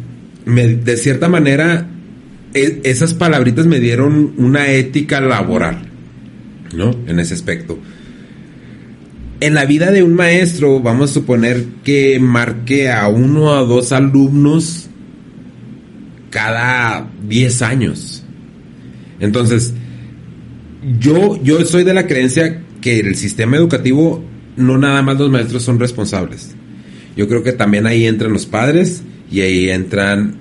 [0.46, 1.88] De cierta manera,
[2.54, 5.84] e- esas palabritas me dieron una ética laboral,
[6.76, 6.96] ¿no?
[7.08, 7.78] En ese aspecto.
[9.40, 13.92] En la vida de un maestro, vamos a suponer que marque a uno o dos
[13.92, 14.88] alumnos
[16.30, 18.21] cada 10 años.
[19.22, 19.74] Entonces,
[21.00, 24.24] yo, yo soy de la creencia que el sistema educativo,
[24.58, 26.56] no nada más los maestros son responsables.
[27.16, 30.36] Yo creo que también ahí entran los padres y ahí entran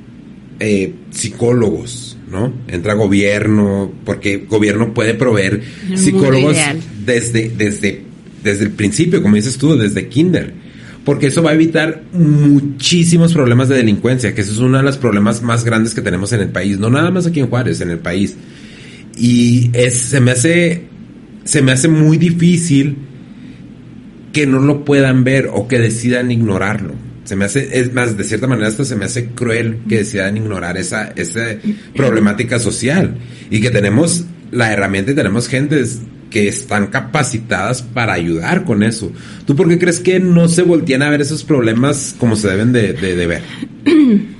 [0.59, 2.53] eh, psicólogos, ¿no?
[2.69, 5.63] Entra gobierno, porque gobierno puede proveer
[5.95, 6.57] psicólogos
[7.05, 8.03] desde, desde,
[8.43, 10.55] desde el principio, como dices tú, desde kinder.
[11.05, 14.99] Porque eso va a evitar muchísimos problemas de delincuencia, que eso es uno de los
[14.99, 17.91] problemas más grandes que tenemos en el país, no nada más aquí en Juárez, en
[17.91, 18.37] el país.
[19.21, 20.85] Y es, se me hace,
[21.45, 22.97] se me hace muy difícil
[24.33, 26.95] que no lo puedan ver o que decidan ignorarlo.
[27.25, 30.37] Se me hace, es más, de cierta manera hasta se me hace cruel que decidan
[30.37, 31.45] ignorar esa, esa
[31.95, 33.17] problemática social.
[33.51, 39.13] Y que tenemos la herramienta y tenemos gentes que están capacitadas para ayudar con eso.
[39.47, 42.73] ¿Tú por qué crees que no se voltean a ver esos problemas como se deben
[42.73, 43.43] de, de- de ver?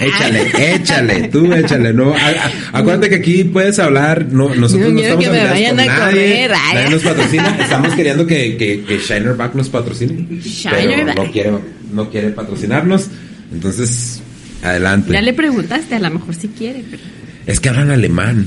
[0.00, 5.20] Échale, échale, tú échale, no, a- acuérdate que aquí puedes hablar, no, nosotros no quiero
[5.20, 8.82] estamos que me vayan con a nadie, correr, nadie nos patrocina, estamos queriendo que, que,
[8.82, 10.26] que Shinerback nos patrocine,
[10.70, 11.52] pero no quiere,
[11.92, 13.08] no quiere patrocinarnos,
[13.52, 14.22] entonces,
[14.62, 15.12] adelante.
[15.12, 16.82] Ya le preguntaste, a lo mejor si quiere.
[16.90, 17.02] Pero...
[17.46, 18.46] Es que hablan alemán.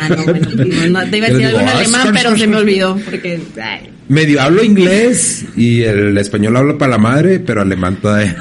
[0.00, 2.56] Ah, no, bueno, no, te iba a decir algo en ah, alemán, pero se me
[2.56, 2.96] olvidó.
[3.04, 3.40] Porque.
[3.62, 3.90] ay.
[4.08, 8.36] Medio hablo inglés y el español hablo para la madre, pero alemán todavía.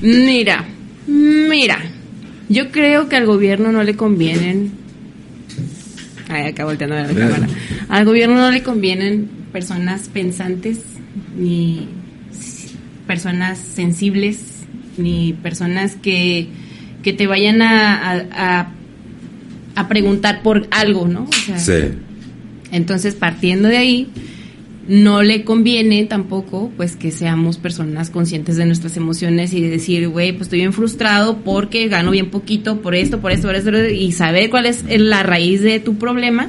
[0.00, 0.64] Mira,
[1.06, 1.78] mira.
[2.48, 4.72] Yo creo que al gobierno no le convienen.
[6.28, 7.46] Ay, acá volteando a la cámara.
[7.88, 10.80] Al gobierno no le convienen personas pensantes,
[11.38, 11.88] ni
[13.06, 14.38] personas sensibles,
[14.98, 16.48] ni personas que,
[17.02, 18.68] que te vayan a-
[19.74, 21.24] a preguntar por algo, ¿no?
[21.24, 21.94] O sea, Sí.
[22.70, 24.08] entonces, partiendo de ahí,
[24.88, 30.08] no le conviene tampoco, pues, que seamos personas conscientes de nuestras emociones y de decir,
[30.08, 33.76] güey, pues estoy bien frustrado porque gano bien poquito por esto, por esto, por esto,
[33.88, 36.48] y saber cuál es la raíz de tu problema,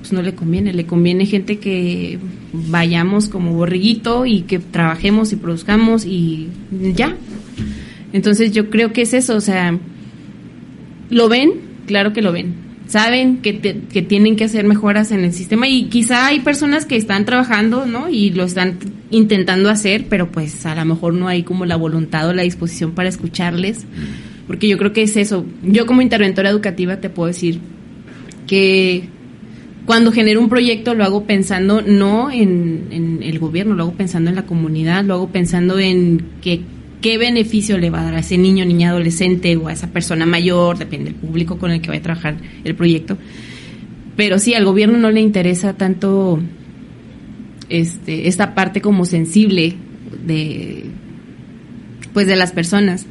[0.00, 0.72] pues no le conviene.
[0.72, 2.18] Le conviene gente que
[2.52, 6.48] vayamos como borriguito y que trabajemos y produzcamos y
[6.94, 7.16] ya.
[8.12, 9.78] Entonces, yo creo que es eso, o sea,
[11.10, 11.54] ¿Lo ven?
[11.86, 12.54] Claro que lo ven.
[12.90, 16.86] Saben que, te- que tienen que hacer mejoras en el sistema y quizá hay personas
[16.86, 18.08] que están trabajando, ¿no?
[18.08, 18.78] Y lo están
[19.12, 22.90] intentando hacer, pero pues a lo mejor no hay como la voluntad o la disposición
[22.90, 23.86] para escucharles.
[24.48, 25.46] Porque yo creo que es eso.
[25.62, 27.60] Yo como interventora educativa te puedo decir
[28.48, 29.04] que
[29.86, 34.30] cuando genero un proyecto lo hago pensando no en, en el gobierno, lo hago pensando
[34.30, 36.62] en la comunidad, lo hago pensando en que,
[37.00, 40.26] qué beneficio le va a dar a ese niño, niña, adolescente o a esa persona
[40.26, 43.16] mayor, depende del público con el que vaya a trabajar el proyecto.
[44.16, 46.40] Pero sí, al gobierno no le interesa tanto
[47.68, 49.74] este, esta parte como sensible
[50.26, 50.84] de
[52.12, 53.06] pues de las personas.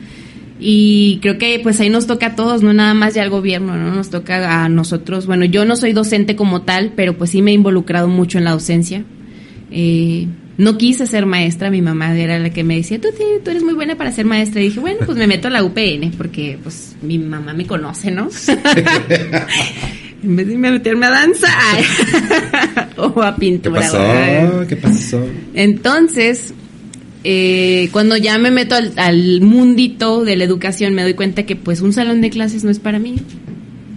[0.60, 3.78] Y creo que pues ahí nos toca a todos, no nada más ya al gobierno,
[3.78, 3.95] ¿no?
[3.95, 5.25] Nos toca a nosotros.
[5.25, 8.43] Bueno, yo no soy docente como tal, pero pues sí me he involucrado mucho en
[8.43, 9.06] la docencia.
[9.71, 10.28] Eh,
[10.59, 13.07] no quise ser maestra, mi mamá era la que me decía, tú,
[13.43, 14.59] tú eres muy buena para ser maestra.
[14.59, 18.11] Y dije, bueno, pues me meto a la UPN, porque pues mi mamá me conoce,
[18.11, 18.29] ¿no?
[20.21, 21.47] en vez de meterme a danza
[22.97, 23.79] o a ¿Qué pintura.
[23.79, 23.99] pasó?
[23.99, 24.67] ¿verdad?
[24.67, 25.25] ¿Qué pasó?
[25.53, 26.53] Entonces,
[27.23, 31.55] eh, cuando ya me meto al, al mundito de la educación, me doy cuenta que
[31.55, 33.15] pues un salón de clases no es para mí.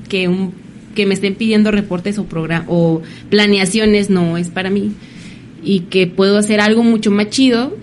[0.09, 0.63] que un
[0.95, 2.27] que me estén pidiendo reportes o
[2.69, 4.93] o planeaciones no es para mí
[5.65, 7.77] y que puedo hacer algo mucho más chido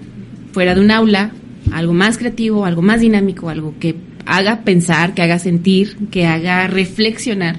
[0.52, 1.32] fuera de un aula,
[1.72, 6.68] algo más creativo, algo más dinámico, algo que haga pensar, que haga sentir, que haga
[6.68, 7.58] reflexionar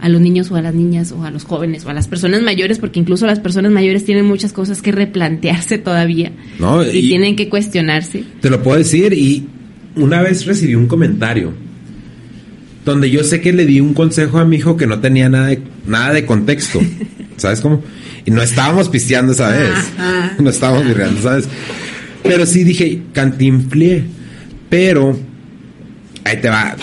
[0.00, 2.42] a los niños o a las niñas o a los jóvenes o a las personas
[2.42, 7.08] mayores, porque incluso las personas mayores tienen muchas cosas que replantearse todavía No, y, y-
[7.08, 8.24] tienen que cuestionarse.
[8.40, 9.46] Te lo puedo decir y
[9.94, 11.52] una vez recibí un comentario
[12.84, 15.46] donde yo sé que le di un consejo a mi hijo que no tenía nada
[15.48, 16.80] de, nada de contexto.
[17.36, 17.82] ¿Sabes cómo?
[18.24, 19.72] Y no estábamos pisteando esa vez.
[19.98, 20.36] Ajá.
[20.38, 21.48] No estábamos virreando, ¿sabes?
[22.22, 24.04] Pero sí dije, cantinflé.
[24.68, 25.18] Pero
[26.24, 26.76] ahí te va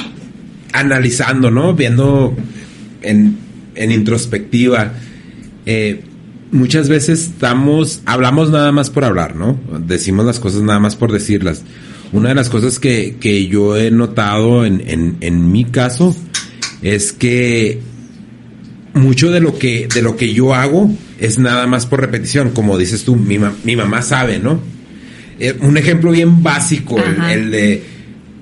[0.73, 1.73] analizando, ¿no?
[1.73, 2.35] Viendo
[3.01, 3.37] en,
[3.75, 4.93] en introspectiva.
[5.65, 6.03] Eh,
[6.51, 9.59] muchas veces estamos, hablamos nada más por hablar, ¿no?
[9.85, 11.63] Decimos las cosas nada más por decirlas.
[12.11, 16.15] Una de las cosas que, que yo he notado en, en, en mi caso
[16.81, 17.79] es que
[18.93, 22.51] mucho de lo que, de lo que yo hago es nada más por repetición.
[22.51, 24.59] Como dices tú, mi, ma- mi mamá sabe, ¿no?
[25.39, 26.97] Eh, un ejemplo bien básico,
[27.31, 27.83] el, de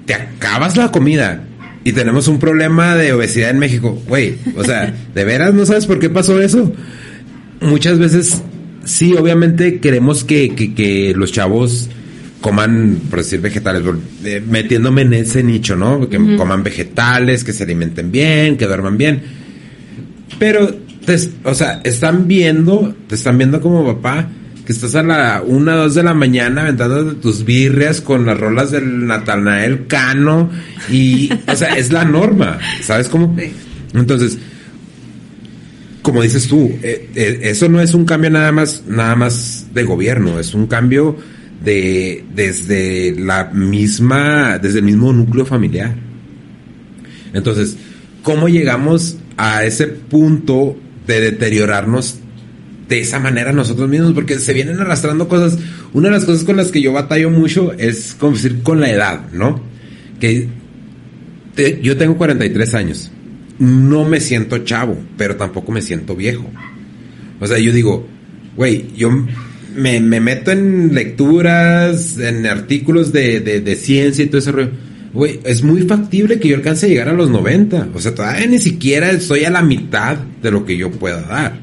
[0.05, 1.43] te acabas la comida
[1.83, 4.01] y tenemos un problema de obesidad en México.
[4.07, 6.73] Güey, o sea, ¿de veras no sabes por qué pasó eso?
[7.61, 8.41] Muchas veces,
[8.85, 11.89] sí, obviamente queremos que, que, que los chavos
[12.41, 13.83] coman, por decir vegetales,
[14.23, 16.07] eh, metiéndome en ese nicho, ¿no?
[16.09, 19.21] Que coman vegetales, que se alimenten bien, que duerman bien.
[20.39, 20.75] Pero,
[21.07, 24.27] te o sea, están viendo, te están viendo como papá,
[24.65, 28.71] que estás a la una, dos de la mañana aventando tus birrias con las rolas
[28.71, 30.49] del Natanael Cano
[30.91, 33.37] y, o sea, es la norma, ¿sabes cómo?
[33.93, 34.37] Entonces,
[36.01, 39.83] como dices tú, eh, eh, eso no es un cambio nada más, nada más de
[39.83, 41.15] gobierno, es un cambio
[41.63, 45.95] de desde la misma, desde el mismo núcleo familiar.
[47.33, 47.77] Entonces,
[48.23, 50.75] ¿cómo llegamos a ese punto
[51.07, 52.19] de deteriorarnos
[52.87, 54.13] de esa manera nosotros mismos?
[54.13, 55.57] Porque se vienen arrastrando cosas.
[55.93, 58.89] Una de las cosas con las que yo batallo mucho es como decir con la
[58.89, 59.61] edad, ¿no?
[60.19, 60.47] Que
[61.81, 63.11] yo tengo 43 años.
[63.59, 66.49] No me siento chavo, pero tampoco me siento viejo.
[67.39, 68.07] O sea, yo digo,
[68.55, 69.09] güey, yo
[69.75, 74.71] me, me meto en lecturas, en artículos de, de, de ciencia y todo ese rollo.
[75.17, 77.89] Güey, es muy factible que yo alcance a llegar a los 90.
[77.95, 81.59] O sea, todavía ni siquiera estoy a la mitad de lo que yo pueda dar.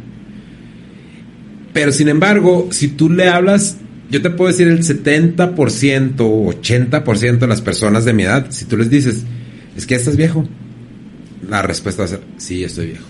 [1.72, 3.76] Pero sin embargo, si tú le hablas,
[4.10, 8.76] yo te puedo decir el 70%, 80% de las personas de mi edad, si tú
[8.76, 9.22] les dices,
[9.76, 10.48] es que ya estás viejo,
[11.48, 13.06] la respuesta va a ser, sí, ya estoy viejo.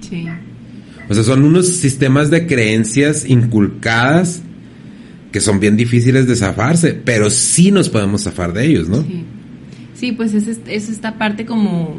[0.00, 0.26] Sí.
[1.08, 4.42] O sea, son unos sistemas de creencias inculcadas
[5.30, 9.00] que son bien difíciles de zafarse, pero sí nos podemos zafar de ellos, ¿no?
[9.02, 9.24] Sí,
[10.04, 11.96] Sí, pues es, es esta parte como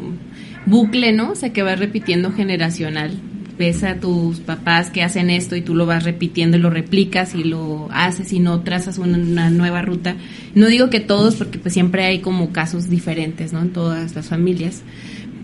[0.64, 1.32] bucle, ¿no?
[1.32, 3.10] O sea, que va repitiendo generacional.
[3.58, 7.34] Ves a tus papás que hacen esto y tú lo vas repitiendo y lo replicas
[7.34, 10.14] y lo haces y no trazas una, una nueva ruta.
[10.54, 13.60] No digo que todos, porque pues siempre hay como casos diferentes, ¿no?
[13.60, 14.84] En todas las familias.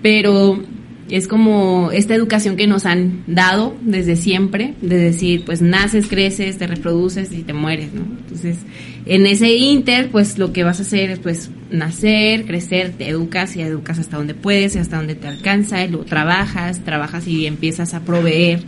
[0.01, 0.63] Pero
[1.11, 6.59] es como esta educación que nos han dado desde siempre, de decir, pues naces, creces,
[6.59, 8.03] te reproduces y te mueres, ¿no?
[8.03, 8.59] Entonces,
[9.05, 13.57] en ese inter, pues lo que vas a hacer es pues nacer, crecer, te educas
[13.57, 17.47] y educas hasta donde puedes y hasta donde te alcanza, y luego trabajas, trabajas y
[17.47, 18.61] empiezas a proveer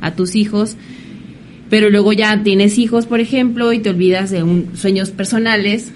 [0.00, 0.76] a tus hijos,
[1.68, 5.92] pero luego ya tienes hijos, por ejemplo, y te olvidas de un, sueños personales.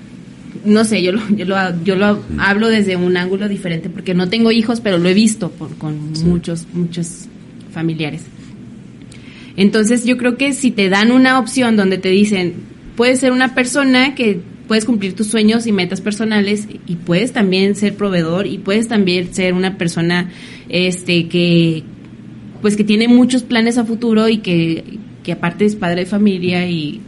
[0.65, 4.29] No sé, yo lo, yo lo, yo lo hablo desde un ángulo diferente porque no
[4.29, 7.29] tengo hijos, pero lo he visto por, con muchos, muchos
[7.73, 8.23] familiares.
[9.57, 12.55] Entonces yo creo que si te dan una opción donde te dicen,
[12.97, 17.77] puedes ser una persona que puedes cumplir tus sueños y metas personales y puedes también
[17.77, 20.31] ser proveedor y puedes también ser una persona
[20.69, 21.85] este que
[22.61, 26.69] pues que tiene muchos planes a futuro y que, que aparte es padre de familia
[26.69, 27.01] y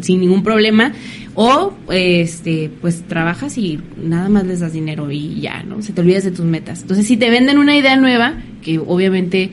[0.00, 0.92] sin ningún problema.
[1.34, 6.00] O este pues trabajas y nada más les das dinero y ya no se te
[6.00, 6.82] olvidas de tus metas.
[6.82, 9.50] Entonces si te venden una idea nueva que obviamente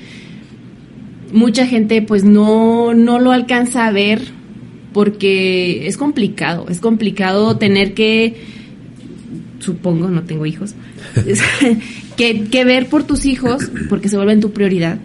[1.32, 4.22] mucha gente pues no no lo alcanza a ver
[4.96, 8.36] porque es complicado es complicado tener que
[9.60, 10.74] supongo no tengo hijos
[12.16, 14.98] que, que ver por tus hijos porque se vuelven tu prioridad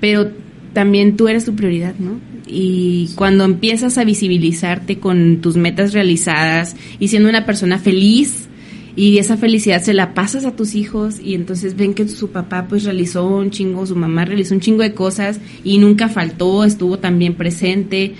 [0.00, 0.30] pero
[0.72, 2.20] también tú eres tu prioridad, ¿no?
[2.46, 8.48] Y cuando empiezas a visibilizarte con tus metas realizadas y siendo una persona feliz
[8.96, 12.66] y esa felicidad se la pasas a tus hijos y entonces ven que su papá
[12.68, 16.98] pues realizó un chingo, su mamá realizó un chingo de cosas y nunca faltó, estuvo
[16.98, 18.14] también presente.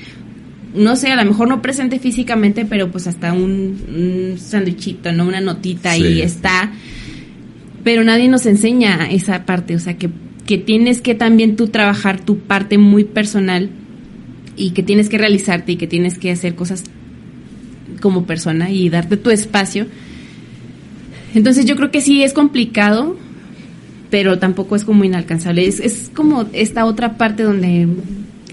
[0.75, 3.77] No sé, a lo mejor no presente físicamente, pero pues hasta un,
[4.33, 5.27] un sándwichito, ¿no?
[5.27, 6.03] Una notita Sí.
[6.05, 6.73] y está
[7.83, 10.11] pero nadie nos enseña esa parte, o sea, que,
[10.47, 13.71] que tienes que también tú trabajar tu parte muy personal
[14.57, 16.85] y que tienes que realizarte y que tienes que hacer cosas
[18.03, 19.87] como persona y darte tu espacio.
[21.35, 23.17] Entonces yo creo que sí es complicado,
[24.11, 25.67] pero tampoco es como inalcanzable.
[25.67, 27.89] Es, es como esta otra parte donde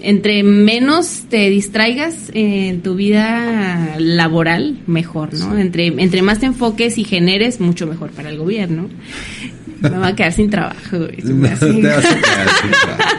[0.02, 5.56] entre menos te distraigas en tu vida laboral, mejor, ¿no?
[5.58, 8.88] Entre, entre más te enfoques y generes, mucho mejor para el gobierno.
[9.80, 11.18] Me va a quedar sin trabajo, güey.
[11.22, 13.16] No te vas a quedar sin trabajo.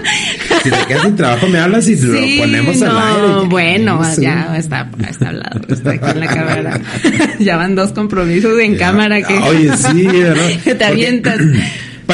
[0.63, 3.21] Si te quedas sin trabajo, me hablas y lo ponemos al aire.
[3.27, 6.81] No, bueno, ya está, está hablado, está aquí en la cámara.
[7.39, 8.77] ya van dos compromisos en Ya.
[8.79, 10.49] cámara que, Oye, sí, ¿verdad?
[10.63, 11.39] te Porque- avientas.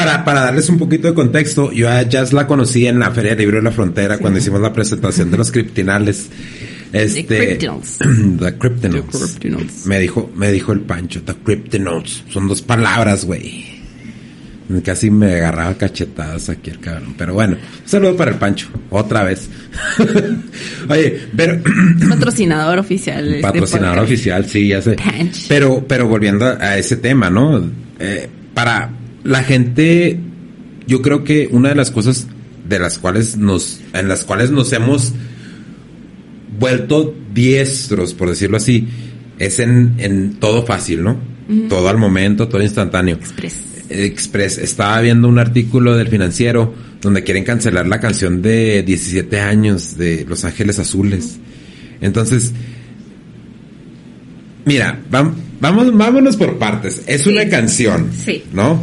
[0.06, 3.32] Para, para darles un poquito de contexto, yo a Jazz la conocí en la Feria
[3.32, 6.28] de Libro de la Frontera cuando hicimos la presentación de los criptinales.
[6.92, 7.22] Este.
[7.26, 7.98] The Cryptinals.
[8.38, 9.86] The Cryptinals.
[9.86, 12.22] Me dijo, me dijo el Pancho, The Cryptinals.
[12.30, 13.82] Son dos palabras, güey.
[14.84, 17.16] Casi me agarraba cachetadas aquí el cabrón.
[17.18, 18.68] Pero bueno, un saludo para el Pancho.
[18.90, 19.48] Otra vez.
[20.88, 21.60] Oye, pero...
[22.08, 23.26] Patrocinador oficial.
[23.26, 24.94] este Patrocinador oficial, sí, ya sé.
[24.94, 25.48] Panch.
[25.48, 27.68] Pero, pero volviendo a ese tema, ¿no?
[27.98, 28.90] Eh, para
[29.26, 30.18] la gente,
[30.86, 32.26] yo creo que una de las cosas
[32.68, 35.12] de las cuales nos, en las cuales nos hemos
[36.58, 38.88] vuelto diestros, por decirlo así,
[39.38, 41.18] es en, en todo fácil, ¿no?
[41.68, 43.14] Todo al momento, todo instantáneo.
[43.16, 43.54] Express.
[43.88, 44.58] Express.
[44.58, 50.24] Estaba viendo un artículo del financiero donde quieren cancelar la canción de 17 años de
[50.28, 51.38] Los Ángeles Azules.
[52.00, 52.52] Entonces,
[54.64, 57.02] mira, vam- vamos, vámonos por partes.
[57.06, 57.30] Es Sí.
[57.30, 58.42] una canción, Sí.
[58.52, 58.80] ¿no?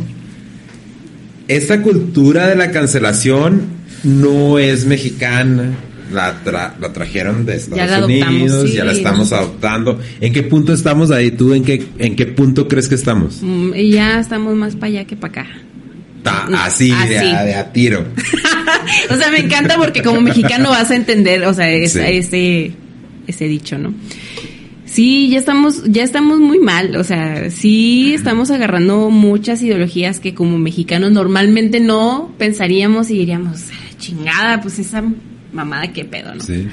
[1.55, 3.61] Esta cultura de la cancelación
[4.03, 5.71] no es mexicana.
[6.11, 8.75] La, tra- la trajeron de Estados Ya Unidos, sí.
[8.75, 9.99] ya la estamos adoptando.
[10.21, 11.31] ¿En qué punto estamos ahí?
[11.31, 13.39] ¿Tú en qué, en qué punto crees que estamos?
[13.41, 15.47] Mm, ya estamos más para allá que para acá.
[16.21, 18.05] Ta- así, De, a, de a tiro.
[19.09, 21.99] O sea, me encanta porque como mexicano vas a entender, o sea, es- Sí.
[22.03, 22.71] ese,
[23.27, 23.93] ese dicho, ¿no?
[24.93, 30.35] Sí, ya estamos, ya estamos muy mal, o sea, sí estamos agarrando muchas ideologías que
[30.35, 35.03] como mexicanos normalmente no pensaríamos y diríamos, "Ah, chingada, pues esa
[35.51, 36.41] mamada qué pedo, ¿no?
[36.41, 36.67] Sí.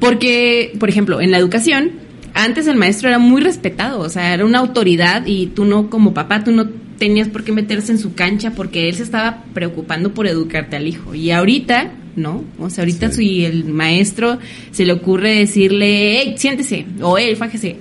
[0.00, 1.92] Porque, por ejemplo, en la educación,
[2.34, 6.12] antes el maestro era muy respetado, o sea, era una autoridad y tú no, como
[6.12, 6.68] papá, tú no
[6.98, 10.86] tenías por qué meterse en su cancha porque él se estaba preocupando por educarte al
[10.86, 11.14] hijo.
[11.14, 12.44] Y ahorita, ¿no?
[12.58, 13.16] O sea, ahorita Sí.
[13.16, 14.38] si el maestro
[14.72, 17.76] se le ocurre decirle, hey, siéntese, o él, fájese,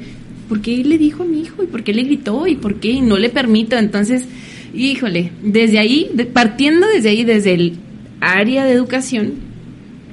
[0.50, 1.64] ¿por qué le dijo a mi hijo?
[1.64, 2.48] ¿Y por qué le gritó?
[2.48, 2.92] ¿Y por qué?
[2.92, 3.78] Y no le permito.
[3.78, 4.26] Entonces,
[4.74, 7.74] híjole, desde ahí, de- partiendo desde ahí, desde el
[8.22, 9.34] área de educación,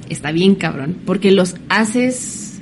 [0.09, 2.59] está bien cabrón, porque los haces,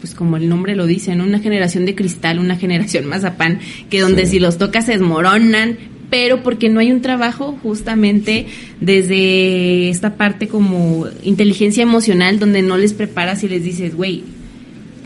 [0.00, 1.24] pues como el nombre lo dice, ¿no?
[1.24, 4.32] Una generación de cristal, una generación mazapán, que donde Sí.
[4.32, 5.76] si los tocas se desmoronan,
[6.10, 8.46] pero porque no hay un trabajo justamente
[8.80, 14.22] desde esta parte como inteligencia emocional, donde no les preparas y les dices, güey,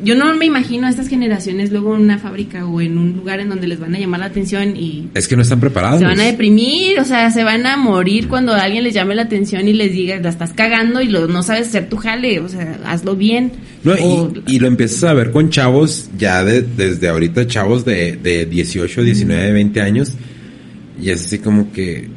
[0.05, 3.38] yo no me imagino a estas generaciones luego en una fábrica o en un lugar
[3.38, 6.00] en donde les van a llamar la atención y Es que no están preparados.
[6.00, 9.22] se van a deprimir, o sea, se van a morir cuando alguien les llame la
[9.22, 12.48] atención y les diga, la estás cagando y lo, no sabes hacer tu jale, o
[12.48, 13.53] sea, hazlo bien.
[13.84, 17.84] No, O- y, y lo empiezas a ver con chavos, ya de- desde ahorita, chavos
[17.84, 20.12] de, de 18, 19, 20 años.
[21.01, 22.09] Y es así como que,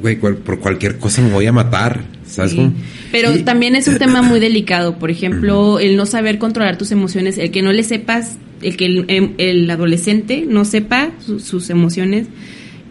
[0.00, 2.04] güey, cual- por cualquier cosa me voy a matar.
[2.26, 2.56] ¿Sabes Sí.
[2.56, 2.72] cómo?
[3.10, 6.90] Pero Y- también es un tema muy delicado, por ejemplo, el no saber controlar tus
[6.92, 11.40] emociones, el que no le sepas, el que el, em- el adolescente no sepa su-
[11.40, 12.28] sus emociones,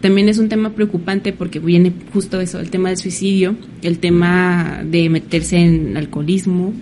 [0.02, 4.82] también es un tema preocupante porque viene justo eso, el tema del suicidio, el tema
[4.86, 6.74] de meterse en alcoholismo,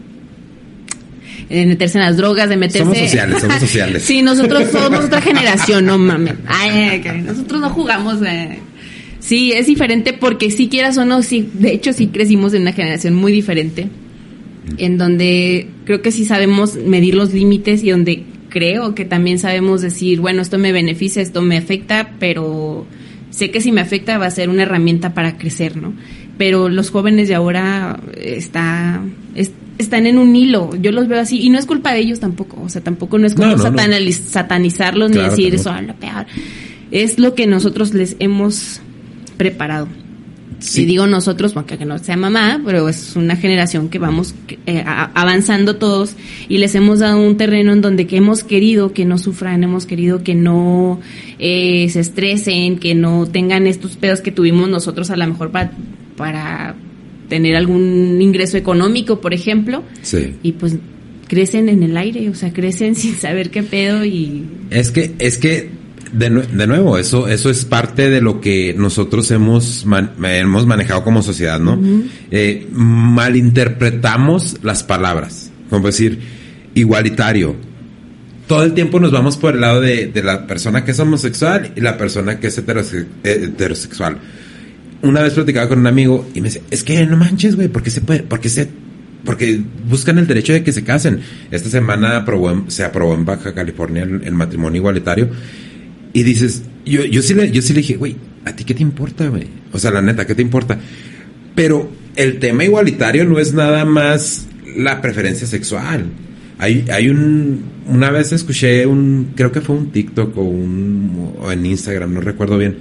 [1.49, 2.79] de meterse en las drogas, de meterse...
[2.79, 4.03] Somos sociales, somos sociales.
[4.03, 6.35] sí, nosotros somos otra generación, no mames.
[6.45, 8.21] Ay, ay, nosotros no jugamos...
[8.25, 8.59] eh.
[9.19, 12.71] Sí, es diferente porque si quieras o no, sí, de hecho sí crecimos en una
[12.73, 13.87] generación muy diferente,
[14.77, 19.81] en donde creo que sí sabemos medir los límites y donde creo que también sabemos
[19.81, 22.87] decir, bueno, esto me beneficia, esto me afecta, pero
[23.29, 25.93] sé que si me afecta va a ser una herramienta para crecer, ¿no?
[26.37, 29.01] Pero los jóvenes de ahora está,
[29.35, 32.19] es- están en un hilo, yo los veo así, y no es culpa de ellos
[32.19, 33.69] tampoco, o sea, tampoco no es como No, no, no.
[33.71, 35.63] satanaliz- satanizarlos Claro ni decir no.
[35.63, 36.27] son lo peor.
[36.91, 38.81] Es lo que nosotros les hemos
[39.37, 39.87] preparado.
[40.59, 40.81] Sí.
[40.81, 44.83] Y digo nosotros, aunque que no sea mamá, pero es una generación que vamos eh,
[44.85, 46.15] a- avanzando todos
[46.49, 49.85] y les hemos dado un terreno en donde que hemos querido que no sufran, hemos
[49.85, 50.99] querido que no
[51.37, 55.71] eh, se estresen, que no tengan estos pedos que tuvimos nosotros a lo mejor para,
[56.17, 56.75] para
[57.29, 60.35] tener algún ingreso económico, por ejemplo, Sí.
[60.43, 60.75] y pues
[61.27, 65.37] crecen en el aire, o sea, crecen sin saber qué pedo y Es que, es
[65.37, 65.69] que
[66.11, 69.85] de, de, nuevo, eso, eso es parte de lo que nosotros hemos,
[70.23, 71.79] hemos manejado como sociedad, ¿no?
[72.31, 75.51] eh, malinterpretamos las palabras.
[75.69, 76.17] Como decir,
[76.73, 77.55] igualitario.
[78.47, 81.71] Todo el tiempo nos vamos por el lado de, de la persona que es homosexual
[81.75, 84.17] y la persona que es heterosexual.
[85.01, 87.89] Una vez platicaba con un amigo y me dice, es que no manches, güey, porque
[87.89, 88.67] se puede, porque se,
[89.23, 91.21] porque buscan el derecho de que se casen.
[91.51, 92.25] Esta semana
[92.67, 95.29] se aprobó en Baja California el, el matrimonio igualitario
[96.13, 98.81] y dices, yo, yo sí le, yo sí le dije, güey, ¿a ti qué te
[98.81, 99.47] importa, güey?
[99.71, 100.79] O sea, la neta, ¿qué te importa?
[101.55, 106.05] Pero el tema igualitario no es nada más la preferencia sexual.
[106.57, 111.51] Hay, hay un, una vez escuché un, creo que fue un TikTok o un, o
[111.51, 112.77] en Instagram, no recuerdo bien,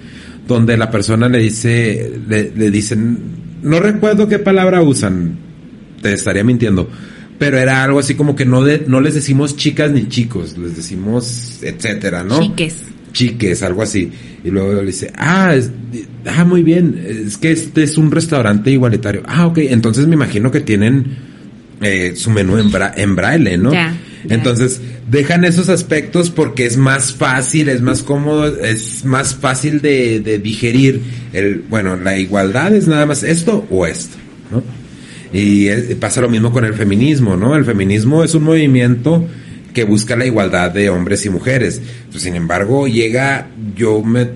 [0.48, 3.18] donde la persona le dice, le, le dicen,
[3.62, 5.38] no recuerdo qué palabra usan,
[6.02, 6.88] te estaría mintiendo,
[7.38, 10.74] pero era algo así como que no, de, no les decimos chicas ni chicos, les
[10.74, 12.40] decimos etcétera, ¿no?
[12.40, 14.10] Chiques chiques, algo así.
[14.44, 15.70] Y luego le dice, ah, es,
[16.26, 19.22] ah, muy bien, es que este es un restaurante igualitario.
[19.26, 21.16] Ah, ok, entonces me imagino que tienen
[21.80, 23.72] eh, su menú en, bra en braille, ¿no?
[23.72, 23.96] Ya, ya.
[24.28, 30.20] Entonces, dejan esos aspectos porque es más fácil, es más cómodo, es más fácil de,
[30.20, 31.02] de digerir.
[31.32, 34.16] El, bueno, la igualdad es nada más esto o esto,
[34.50, 34.62] ¿no?
[35.32, 37.54] Y es, pasa lo mismo con el feminismo, ¿no?
[37.54, 39.26] El feminismo es un movimiento
[39.74, 41.80] que busca la igualdad de hombres y mujeres.
[42.10, 44.28] Pues, sin embargo, llega, yo me,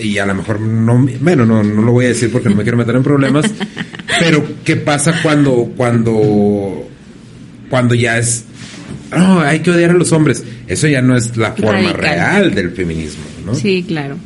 [0.00, 2.62] y a lo mejor no, bueno, no, no lo voy a decir porque no me
[2.62, 3.46] quiero meter en problemas,
[4.20, 6.88] pero ¿qué pasa cuando, cuando,
[7.68, 8.44] cuando ya es,
[9.16, 10.44] no, hay que odiar a los hombres?
[10.66, 12.00] Eso ya no es la forma Radical.
[12.00, 13.54] real del feminismo, ¿no?
[13.54, 14.16] Sí, claro.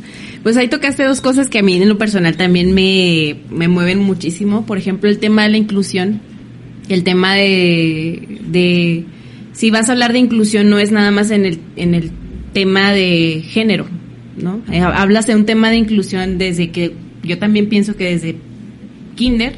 [0.42, 4.00] Pues ahí tocaste dos cosas que a mí en lo personal también me, me mueven
[4.00, 4.66] muchísimo.
[4.66, 6.20] Por ejemplo, el tema de la inclusión,
[6.88, 9.04] el tema de, de
[9.52, 12.10] si vas a hablar de inclusión no es nada más en el, en el
[12.52, 13.86] tema de género,
[14.36, 14.60] ¿no?
[14.72, 18.36] Eh, Hablas de un tema de inclusión desde que yo también pienso que desde
[19.14, 19.52] kinder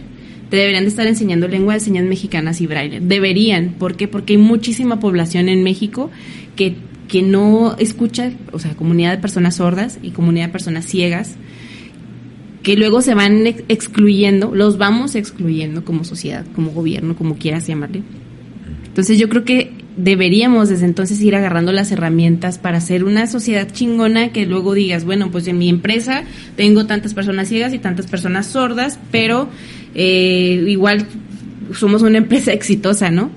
[0.56, 3.00] deberían de estar enseñando lengua de señas mexicanas y braille.
[3.00, 4.08] Deberían, ¿por qué?
[4.08, 6.10] Porque hay muchísima población en México
[6.56, 6.76] que,
[7.08, 11.36] que no escucha, o sea, comunidad de personas sordas y comunidad de personas ciegas,
[12.62, 17.66] que luego se van ex- excluyendo, los vamos excluyendo como sociedad, como gobierno, como quieras
[17.66, 18.02] llamarle.
[18.86, 23.70] Entonces yo creo que deberíamos desde entonces ir agarrando las herramientas para hacer una sociedad
[23.70, 26.24] chingona que luego digas, bueno, pues en mi empresa
[26.56, 29.48] tengo tantas personas ciegas y tantas personas sordas, pero
[29.94, 31.06] eh, igual
[31.72, 33.30] somos una empresa exitosa, ¿no?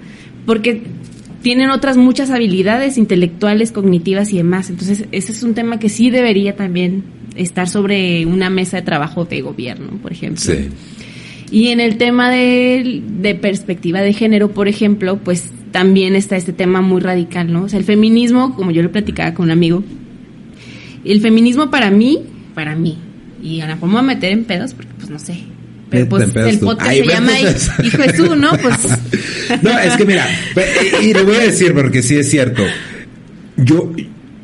[0.46, 0.82] Porque
[1.42, 4.70] tienen otras muchas habilidades intelectuales, cognitivas y demás.
[4.70, 7.04] Entonces ese es un tema que sí debería también
[7.36, 10.42] estar sobre una mesa de trabajo de gobierno, por ejemplo.
[10.42, 10.70] Sí.
[11.50, 16.54] Y en el tema de, de perspectiva de género, por ejemplo, pues también está este
[16.54, 17.64] tema muy radical, ¿no?
[17.64, 19.84] O sea, el feminismo, como yo lo platicaba con un amigo,
[21.06, 22.20] el feminismo para mí,
[22.54, 22.98] para mí,
[23.42, 25.44] y ahora vamos a meter en pedos porque pues no sé.
[25.90, 27.70] Pero pues en pedos el podcast Ay, se llama pues.
[27.84, 28.52] Hijo de tú, ¿no?
[28.62, 30.28] Pues No, es que mira,
[31.02, 32.64] y le voy a decir porque sí es cierto.
[33.56, 33.92] Yo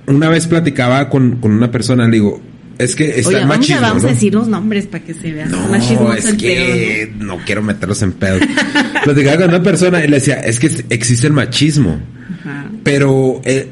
[0.07, 2.41] una vez platicaba con, con una persona, le digo,
[2.77, 4.09] es que está Oye, el vamos, machismo, a, vamos ¿no?
[4.09, 5.45] a decir los nombres para que se vea.
[5.45, 7.37] No, Machismo es el que pedo, ¿no?
[7.45, 8.41] quiero meterlos en pedos.
[9.03, 12.13] Platicaba con una persona y le decía, es que existe el machismo, ¿no?
[12.39, 12.71] Ajá.
[12.83, 13.67] pero el,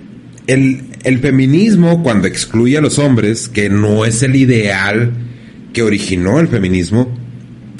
[0.48, 5.12] el, el feminismo cuando excluye a los hombres, que no es el ideal
[5.74, 7.18] que originó el feminismo,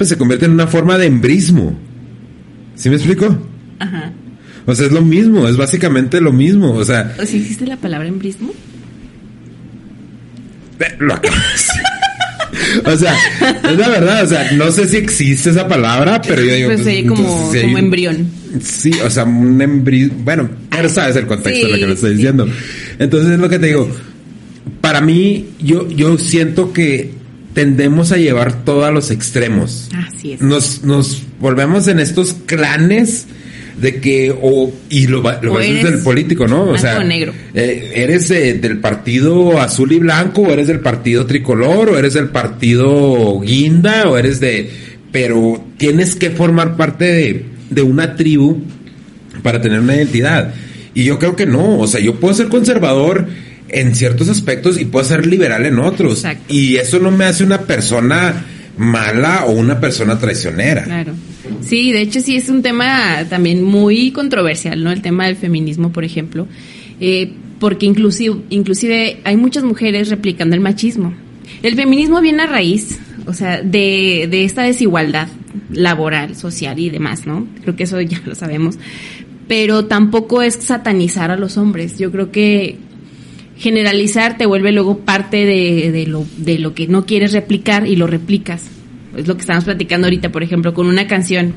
[0.02, 1.78] pues se convierte en una forma de embrismo.
[2.74, 3.38] ¿Sí me explico?
[3.78, 4.12] Ajá.
[4.66, 6.72] O sea, es lo mismo, es básicamente lo mismo.
[6.72, 8.52] O sea, ¿O si existe la palabra embrismo?
[10.80, 11.30] Eh, Lo decir.
[12.84, 13.14] O sea,
[13.70, 16.68] es la verdad, o sea, no sé si existe esa palabra, pero yo digo...
[16.70, 18.26] Pues sería como, entonces, si como un- embrión.
[18.60, 20.12] Sí, o sea, un embrión...
[20.24, 22.22] Bueno, pero sabes el contexto de lo que le estoy Sí, sí.
[22.22, 22.48] diciendo.
[22.98, 23.88] Entonces es lo que te digo.
[24.80, 27.12] Para mí, yo, yo siento que
[27.54, 29.88] tendemos a llevar todo a los extremos.
[29.94, 30.40] Así es.
[30.40, 33.26] Nos, nos volvemos en estos clanes
[33.80, 36.64] de que o y lo, O eres el político, ¿no?
[36.64, 37.32] O sea, negro.
[37.54, 42.14] eh, eres eh, del partido azul y blanco, o eres del partido tricolor, o eres
[42.14, 44.70] del partido guinda, o eres de...
[45.10, 48.62] Pero tienes que formar parte de, de una tribu
[49.42, 50.54] para tener una identidad.
[50.94, 53.26] Y yo creo que no, o sea, yo puedo ser conservador
[53.72, 56.18] en ciertos aspectos y puedo ser liberal en otros.
[56.18, 56.52] Exacto.
[56.52, 58.44] Y eso no me hace una persona
[58.76, 60.84] mala o una persona traicionera.
[60.84, 61.12] Claro.
[61.60, 64.92] Sí, de hecho sí es un tema también muy controversial, ¿no?
[64.92, 66.46] El tema del feminismo, por ejemplo,
[67.00, 71.14] eh, porque inclusive, inclusive hay muchas mujeres replicando el machismo.
[71.62, 75.28] El feminismo viene a raíz, o sea, de, de esta desigualdad
[75.70, 77.46] laboral, social y demás, ¿no?
[77.62, 78.78] Creo que eso ya lo sabemos.
[79.48, 81.98] Pero tampoco es satanizar a los hombres.
[81.98, 82.78] Yo creo que
[83.62, 87.94] generalizar te vuelve luego parte de, de, lo, de lo que no quieres replicar y
[87.94, 88.68] lo replicas.
[89.16, 91.54] Es lo que estamos platicando ahorita, por ejemplo, con una canción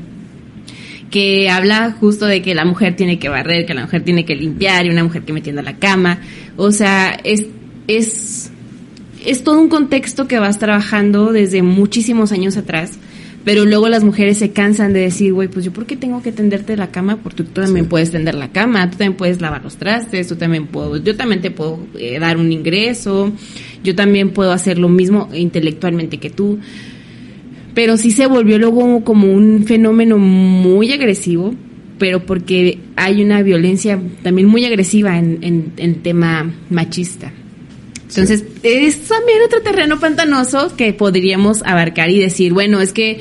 [1.10, 4.36] que habla justo de que la mujer tiene que barrer, que la mujer tiene que
[4.36, 6.20] limpiar y una mujer que me tienda la cama.
[6.56, 7.46] O sea, es,
[7.88, 8.52] es,
[9.24, 12.98] es todo un contexto que vas trabajando desde muchísimos años atrás.
[13.46, 16.32] Pero luego las mujeres se cansan de decir, güey, pues yo por qué tengo que
[16.32, 19.76] tenderte la cama, porque tú también puedes tender la cama, tú también puedes lavar los
[19.76, 23.30] trastes, tú también puedo, yo también te puedo eh, dar un ingreso,
[23.84, 26.58] yo también puedo hacer lo mismo intelectualmente que tú.
[27.72, 31.54] Pero sí se volvió luego como un fenómeno muy agresivo,
[32.00, 37.32] pero porque hay una violencia también muy agresiva en, en, tema machista.
[38.08, 43.20] Entonces, es también otro terreno pantanoso que podríamos abarcar y decir, bueno, es que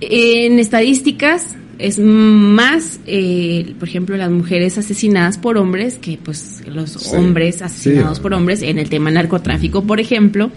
[0.00, 7.12] en estadísticas es más, eh, por ejemplo, las mujeres asesinadas por hombres que pues los
[7.12, 10.50] hombres asesinados por hombres en el tema narcotráfico, por ejemplo.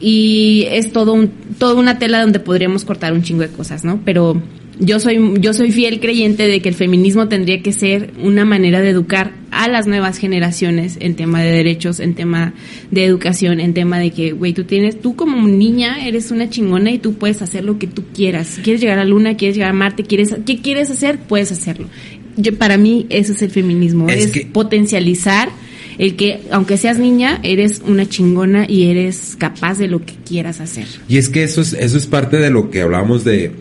[0.00, 4.00] Y es todo un, toda una tela donde podríamos cortar un chingo de cosas, ¿no?
[4.04, 4.42] Pero
[4.84, 8.80] yo soy, yo soy fiel creyente de que el feminismo tendría que ser una manera
[8.80, 12.52] de educar a las nuevas generaciones en tema de derechos, en tema
[12.90, 16.90] de educación, en tema de que, güey, tú tienes, tú como niña eres una chingona
[16.90, 18.58] y tú puedes hacer lo que tú quieras.
[18.62, 21.18] Quieres llegar a la luna, quieres llegar a Marte, quieres, ¿qué quieres hacer?
[21.18, 21.88] Puedes hacerlo.
[22.36, 25.50] Yo, para mí, eso es el feminismo, es, es potencializar
[25.98, 30.60] el que aunque seas niña, eres una chingona y eres capaz de lo que quieras
[30.60, 30.86] hacer.
[31.08, 33.52] Y es que eso es, eso es parte de lo que hablábamos de,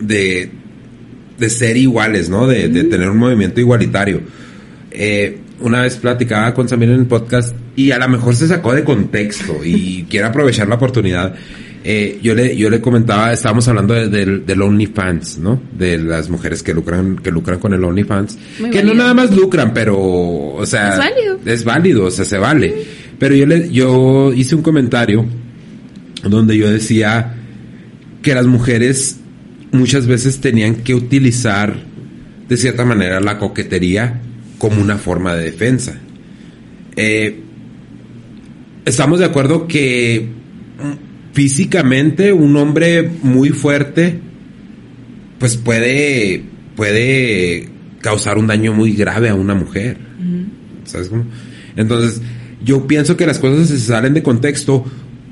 [0.00, 0.50] de,
[1.38, 2.46] de ser iguales, ¿no?
[2.46, 4.20] De, tener un movimiento igualitario.
[4.90, 8.74] Eh, una vez platicaba con Samir en el podcast y a lo mejor se sacó
[8.74, 11.34] de contexto y quiere aprovechar la oportunidad.
[11.84, 15.62] Eh, yo le yo le comentaba, estábamos hablando del, del OnlyFans, ¿no?
[15.72, 18.36] De las mujeres que lucran que lucran con el OnlyFans,
[18.70, 22.36] que no nada más lucran, pero o sea, es válido, es válido o sea, se
[22.36, 22.74] vale.
[23.18, 25.24] Pero yo le yo hice un comentario
[26.24, 27.36] donde yo decía
[28.22, 29.20] que las mujeres
[29.72, 31.76] muchas veces tenían que utilizar
[32.48, 34.20] de cierta manera la coquetería
[34.58, 35.98] como una forma de defensa.
[36.96, 37.40] Eh,
[38.84, 40.28] estamos de acuerdo que
[41.32, 44.18] físicamente un hombre muy fuerte
[45.38, 46.42] pues puede
[46.74, 47.68] puede
[48.00, 49.98] causar un daño muy grave a una mujer.
[50.84, 51.24] ¿Sabes cómo?
[51.76, 52.22] Entonces,
[52.64, 54.84] yo pienso que las cosas se salen de contexto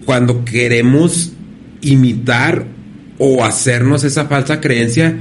[0.04, 1.32] cuando queremos
[1.80, 2.66] imitar
[3.18, 5.16] o hacernos esa falsa creencia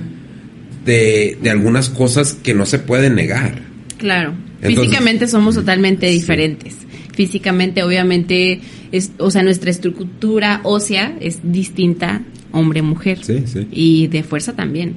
[0.85, 3.61] de, de algunas cosas que no se pueden negar.
[3.97, 6.85] Claro, físicamente somos totalmente diferentes
[7.15, 8.59] físicamente obviamente
[8.91, 12.21] es, o sea, nuestra estructura ósea es distinta
[12.51, 13.23] hombre-mujer.
[13.23, 13.67] Sí, sí.
[13.71, 14.95] Y de fuerza también.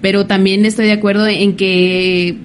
[0.00, 2.36] Pero también estoy de acuerdo en que,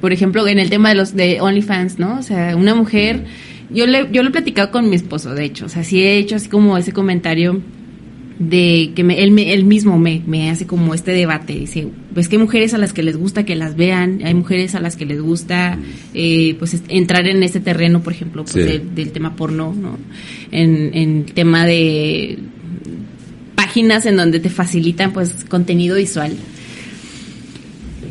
[0.00, 2.18] por ejemplo, en el tema de los de OnlyFans, ¿no?
[2.18, 3.24] O sea, una mujer,
[3.70, 6.16] yo le, yo lo he platicado con mi esposo, de hecho, o sea, sí he
[6.16, 7.60] hecho así como ese comentario
[8.38, 11.54] de que me, él, él mismo me, me, hace como este debate.
[11.54, 14.74] Dice, pues que hay mujeres a las que les gusta que las vean, hay mujeres
[14.74, 15.78] a las que les gusta
[16.14, 18.54] eh, pues entrar en este terreno, por ejemplo, pues,
[18.94, 19.98] del tema porno, ¿no?
[20.50, 22.38] En, en tema de
[23.54, 26.32] páginas en donde te facilitan pues contenido visual.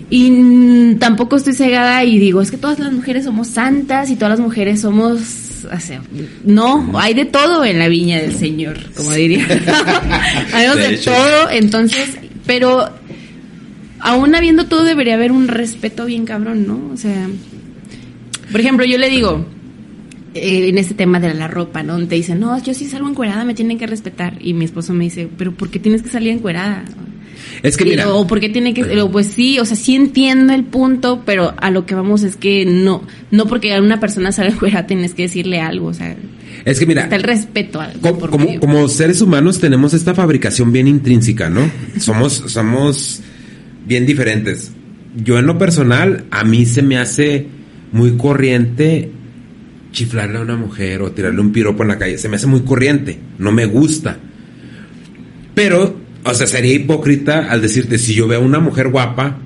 [0.10, 4.32] Y tampoco estoy cegada y digo, es que todas las mujeres somos santas y todas
[4.32, 5.46] las mujeres somos
[6.44, 9.46] no, hay de todo en la viña del Señor, como diría.
[10.54, 12.90] hay de, todo, entonces, pero
[14.00, 16.92] aún habiendo todo debería haber un respeto bien cabrón, ¿no?
[16.94, 17.28] O sea,
[18.52, 19.46] por ejemplo, yo le digo,
[20.36, 21.98] eh, en este tema de la ropa, ¿no?
[22.08, 24.38] Te dicen, no, yo si salgo encuerada me tienen que respetar.
[24.42, 26.84] Y mi esposo me dice, pero ¿por qué tienes que salir encuerada?
[27.64, 28.14] Es que mira.
[28.14, 28.84] O porque tiene que.
[29.12, 32.66] Pues sí, o sea, sí entiendo el punto, pero a lo que vamos es que
[32.66, 33.04] no.
[33.32, 36.16] No porque una persona sale fuera tienes que decirle algo, o sea.
[36.64, 37.04] Es que mira.
[37.04, 37.80] Está el respeto.
[38.02, 41.70] como, como, seres humanos tenemos esta fabricación bien intrínseca, ¿no?
[42.00, 43.22] somos, somos
[43.86, 44.72] bien diferentes.
[45.16, 47.48] Yo en lo personal, a mí se me hace
[47.92, 49.12] muy corriente
[49.92, 52.18] chiflarle a una mujer o tirarle un piropo en la calle.
[52.18, 53.18] Se me hace muy corriente.
[53.38, 54.18] No me gusta.
[55.54, 59.38] Pero o sea, sería hipócrita al decirte, si yo veo a una mujer guapa,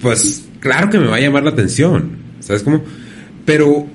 [0.00, 2.16] pues claro que me va a llamar la atención.
[2.40, 2.82] ¿Sabes cómo?
[3.44, 3.86] Pero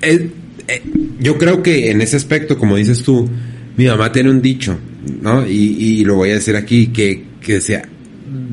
[0.00, 0.30] eh,
[0.68, 0.82] eh,
[1.20, 3.28] yo creo que en ese aspecto, como dices tú,
[3.76, 4.78] mi mamá tiene un dicho,
[5.20, 5.46] ¿no?
[5.46, 7.82] Y, lo voy a decir aquí, que, que decía,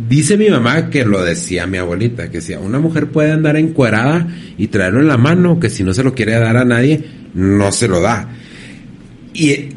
[0.10, 4.28] dice mi mamá que lo decía mi abuelita, que decía, una mujer puede andar encuerada
[4.58, 7.02] y traerlo en la mano, que si no se lo quiere dar a nadie,
[7.34, 8.30] no se lo da.
[9.34, 9.70] Y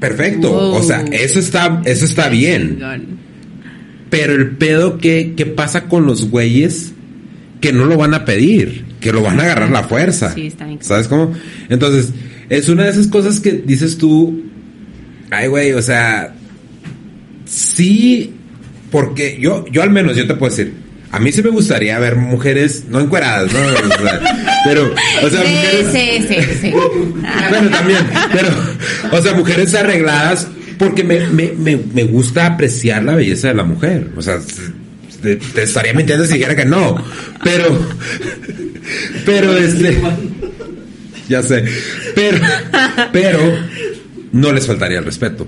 [0.00, 0.52] perfecto.
[0.72, 2.80] O sea, eso está, eso está bien.
[4.10, 6.92] Pero el pedo que, pasa con los güeyes
[7.60, 10.34] que no lo van a pedir, que lo van a agarrar la fuerza.
[10.34, 10.78] Sí, está bien.
[10.82, 11.32] ¿Sabes cómo?
[11.68, 12.12] Entonces,
[12.50, 14.42] es una de esas cosas que dices tú,
[15.30, 16.34] ay, güey, o sea,
[17.46, 18.34] sí,
[18.90, 20.74] porque yo, yo al menos, yo te puedo decir,
[21.10, 23.60] a mí sí me gustaría ver mujeres, no encueradas, ¿no?
[23.60, 24.20] O sea,
[24.64, 25.86] pero, o sea, Sí, mujeres...
[25.92, 26.72] sí, sí, sí.
[27.50, 28.00] Bueno, también,
[28.32, 28.48] pero,
[29.12, 30.48] o sea, mujeres arregladas,
[30.78, 34.08] porque me, me, me, me gusta apreciar la belleza de la mujer.
[34.16, 34.38] O sea,
[35.22, 37.02] te, te estaría mintiendo si dijera que no.
[37.42, 37.78] Pero,
[39.24, 40.00] pero este,
[41.28, 41.64] ya sé,
[42.14, 42.38] pero,
[43.12, 43.58] pero,
[44.32, 45.46] no les faltaría el respeto.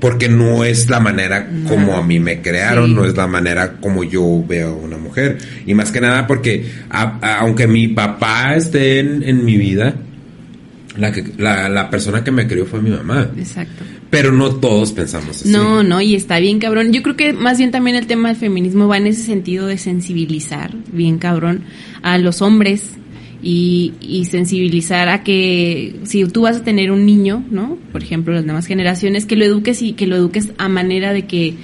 [0.00, 2.94] Porque no es la manera como a mí me crearon, Sí.
[2.94, 5.36] no es la manera como yo veo a una mujer.
[5.66, 9.94] Y más que nada porque, a- a- aunque mi papá esté en, en mi vida,
[10.96, 13.30] la, que, la, la persona que me crió fue mi mamá.
[13.36, 13.84] Exacto.
[14.10, 15.48] Pero no todos pensamos así.
[15.50, 16.92] No, no, y está bien cabrón.
[16.92, 19.78] Yo creo que más bien también el tema del feminismo va en ese sentido de
[19.78, 21.62] sensibilizar, bien cabrón,
[22.02, 22.90] a los hombres
[23.42, 27.78] y, y sensibilizar a que si tú vas a tener un niño, ¿no?
[27.92, 31.26] Por ejemplo, las nuevas generaciones, que lo eduques y que lo eduques a manera de
[31.26, 31.54] que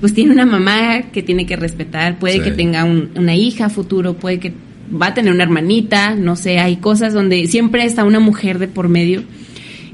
[0.00, 2.40] pues tiene una mamá que tiene que respetar, puede Sí.
[2.42, 4.52] que tenga un- una hija futuro, puede que
[4.92, 8.68] va a tener una hermanita, no sé, hay cosas donde siempre está una mujer de
[8.68, 9.22] por medio.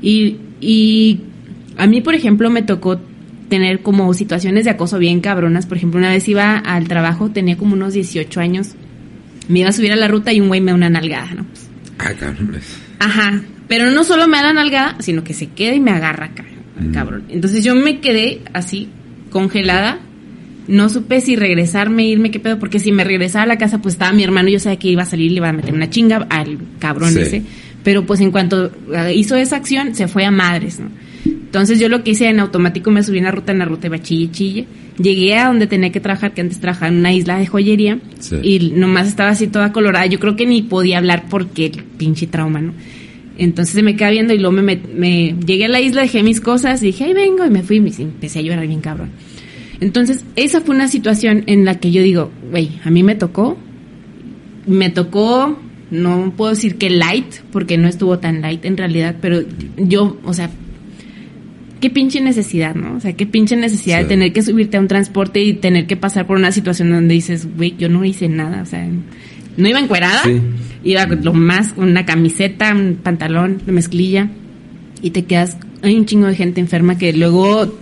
[0.03, 1.21] Y, y
[1.79, 3.01] a mí, por ejemplo, me tocó
[3.49, 5.67] tener como situaciones de acoso bien cabronas.
[5.67, 8.75] Por ejemplo, una vez iba al trabajo, tenía como unos 18 años,
[9.49, 11.45] me iba a subir a la ruta y un güey me da una nalgada, ¿no?
[11.47, 11.69] Pues,
[11.99, 12.57] Ah, cabrón.
[12.99, 16.27] Ajá, pero no solo me da la nalgada, sino que se queda y me agarra
[16.27, 16.45] acá,
[16.81, 16.93] Mm.
[16.93, 17.25] cabrón.
[17.29, 18.89] Entonces yo me quedé así,
[19.31, 19.99] congelada.
[20.69, 23.95] No supe si regresarme, irme, qué pedo, porque si me regresaba a la casa, pues
[23.95, 26.27] estaba mi hermano, yo sabía que iba a salir, le iba a meter una chinga
[26.31, 27.21] al cabrón Sí.
[27.21, 27.43] ese.
[27.83, 30.89] Pero pues en cuanto eh, hizo esa acción, se fue a madres, ¿no?
[31.25, 33.87] Entonces yo lo que hice en automático me subí en la ruta, en la ruta
[33.87, 34.67] iba chille, chille.
[34.99, 37.99] Llegué a donde tenía que trabajar, que antes trabajaba en una isla de joyería.
[38.19, 38.37] Sí.
[38.43, 40.07] Y nomás estaba así toda colorada.
[40.07, 42.73] Yo creo que ni podía hablar porque el pinche trauma, ¿no?
[43.39, 46.41] Entonces se me queda viendo y luego me, me llegué a la isla, dejé mis
[46.41, 49.11] cosas, y dije, ahí vengo, y me fui y me- empecé a llorar bien cabrón.
[49.81, 53.57] Entonces, esa fue una situación en la que yo digo, güey, a mí me tocó,
[54.67, 55.59] me tocó,
[55.91, 59.41] no puedo decir que light, porque no estuvo tan light en realidad, pero
[59.77, 60.51] yo, o sea,
[61.83, 62.97] qué pinche necesidad, ¿no?
[62.97, 64.03] O sea, qué pinche necesidad Sí.
[64.05, 67.13] de tener que subirte a un transporte y tener que pasar por una situación donde
[67.13, 68.89] dices, güey, yo no hice nada, o sea,
[69.59, 70.41] no iba encuerada, Sí.
[70.85, 74.31] iba lo más con una camiseta, un pantalón, una mezclilla,
[75.03, 77.77] y te quedas, hay un chingo de gente enferma que luego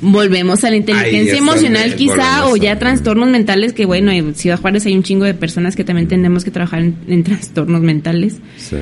[0.00, 4.84] volvemos a la inteligencia emocional quizá o ya trastornos mentales que bueno en Ciudad Juárez
[4.86, 8.78] hay un chingo de personas que también tenemos que trabajar en, en trastornos mentales Sí.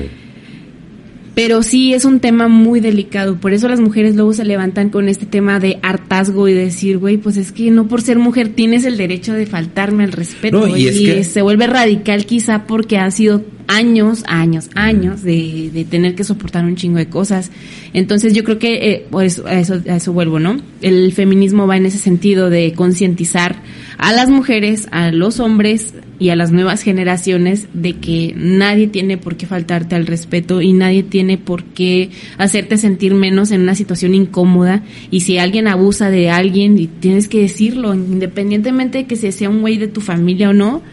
[1.33, 5.07] Pero sí es un tema muy delicado, por eso las mujeres luego se levantan con
[5.07, 8.83] este tema de hartazgo y decir, güey, pues es que no por ser mujer tienes
[8.85, 10.67] el derecho de faltarme al respeto.
[10.67, 15.69] No, y es que- se vuelve radical quizá porque han sido años, años, años de,
[15.73, 17.51] de tener que soportar un chingo de cosas.
[17.93, 20.57] Entonces yo creo que eh, por eso, a, eso, a eso vuelvo, ¿no?
[20.81, 23.61] El feminismo va en ese sentido de concientizar
[23.97, 29.17] a las mujeres, a los hombres y a las nuevas generaciones de que nadie tiene
[29.17, 33.73] por qué faltarte al respeto y nadie tiene por qué hacerte sentir menos en una
[33.73, 39.15] situación incómoda y si alguien abusa de alguien y tienes que decirlo independientemente de que
[39.15, 40.83] se sea un güey de tu familia o no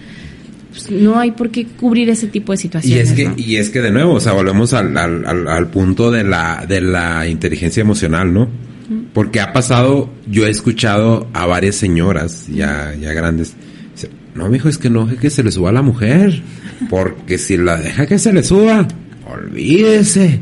[0.71, 3.35] pues no hay por qué cubrir ese tipo de Y situaciones es que, ¿no?
[3.37, 6.65] y es que de nuevo, o sea, volvemos al, al, al, al punto de la,
[6.67, 8.49] de la inteligencia emocional, ¿no?
[9.13, 13.55] Porque ha pasado, yo he escuchado a varias señoras ya, ya grandes.
[14.39, 16.41] No, mijo, es que no deje que se le suba a la mujer.
[16.89, 18.87] Porque si la deja que se le suba,
[19.27, 20.41] olvídese.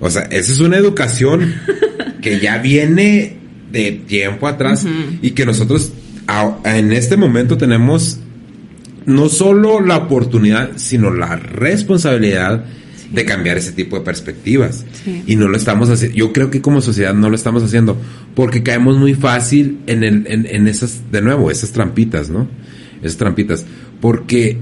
[0.00, 1.54] O sea, esa es una educación
[2.22, 3.36] que ya viene
[3.72, 4.86] de tiempo atrás
[5.22, 5.92] y que nosotros
[6.26, 8.18] a- en este momento tenemos
[9.06, 12.64] no solo la oportunidad, sino la responsabilidad
[13.12, 14.84] de cambiar ese tipo de perspectivas.
[15.04, 15.22] Sí.
[15.26, 16.16] Y no lo estamos haciendo.
[16.16, 17.96] Yo creo que como sociedad no lo estamos haciendo
[18.34, 22.48] porque caemos muy fácil en, el, en, en esas, de nuevo, esas trampitas, ¿no?
[23.06, 23.64] Esas trampitas.
[24.00, 24.58] Porque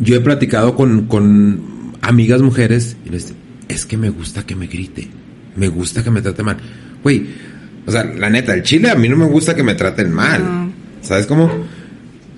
[0.00, 3.38] yo he platicado con, con amigas mujeres y les digo,
[3.68, 5.08] es que me gusta que me grite,
[5.56, 6.56] me gusta que me trate mal.
[7.02, 7.26] Güey,
[7.86, 10.42] o sea, la neta, el chile a mí no me gusta que me traten mal.
[10.42, 10.72] No.
[11.02, 11.50] ¿Sabes cómo?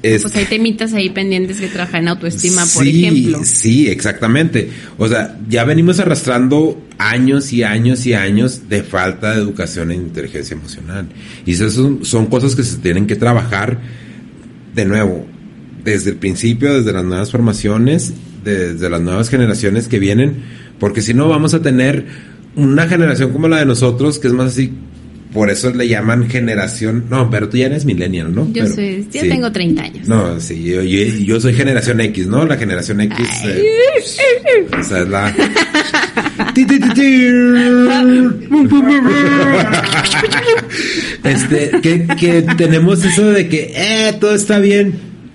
[0.03, 4.69] Es- pues hay temitas ahí pendientes que trabajar en autoestima por ejemplo Sí, exactamente.
[4.99, 10.03] O sea, ya venimos arrastrando años y años y años de falta de educación en
[10.03, 11.09] inteligencia emocional.
[11.45, 13.81] Y esas son, son cosas que se tienen que trabajar
[14.77, 15.27] de nuevo,
[15.83, 18.13] desde el principio, desde las nuevas formaciones,
[18.45, 20.37] desde las nuevas generaciones que vienen,
[20.79, 22.07] porque si no vamos a tener
[22.55, 24.73] una generación como la de nosotros, que es más así
[25.33, 27.05] por eso le llaman generación.
[27.11, 28.47] No, pero tú ya eres millennial, ¿no?
[28.53, 29.29] Yo Pero- soy, ya sí.
[29.29, 30.09] tengo 30 años.
[30.09, 32.47] No, sí, yo, yo, yo soy generación X, ¿no?
[32.47, 33.19] La generación X.
[33.45, 33.63] eh,
[34.79, 35.35] o sea, es la.
[41.25, 44.95] Este, que, que tenemos eso de que, eh, todo está bien.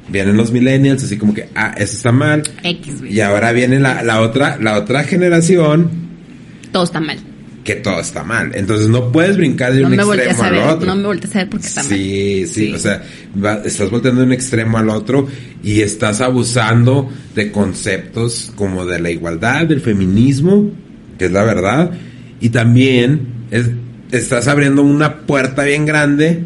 [0.09, 2.43] Vienen los millennials, así como que, ah, eso está mal.
[2.63, 2.95] X.
[3.09, 5.89] Y ahora viene la, la otra, la otra generación
[6.73, 7.17] Todo está mal.
[7.63, 8.51] que todo está mal.
[8.55, 10.87] Entonces no puedes brincar de No un extremo al ver, otro.
[10.87, 11.89] no me voltees a ver porque está mal.
[11.93, 12.73] Sí, sí, Sí.
[12.73, 13.03] o sea,
[13.41, 15.27] va- estás volteando de un extremo al otro
[15.63, 20.71] y estás abusando de conceptos como de la igualdad, del feminismo,
[21.21, 21.91] que es la verdad,
[22.39, 23.69] y también es-
[24.11, 26.39] estás abriendo una puerta bien grande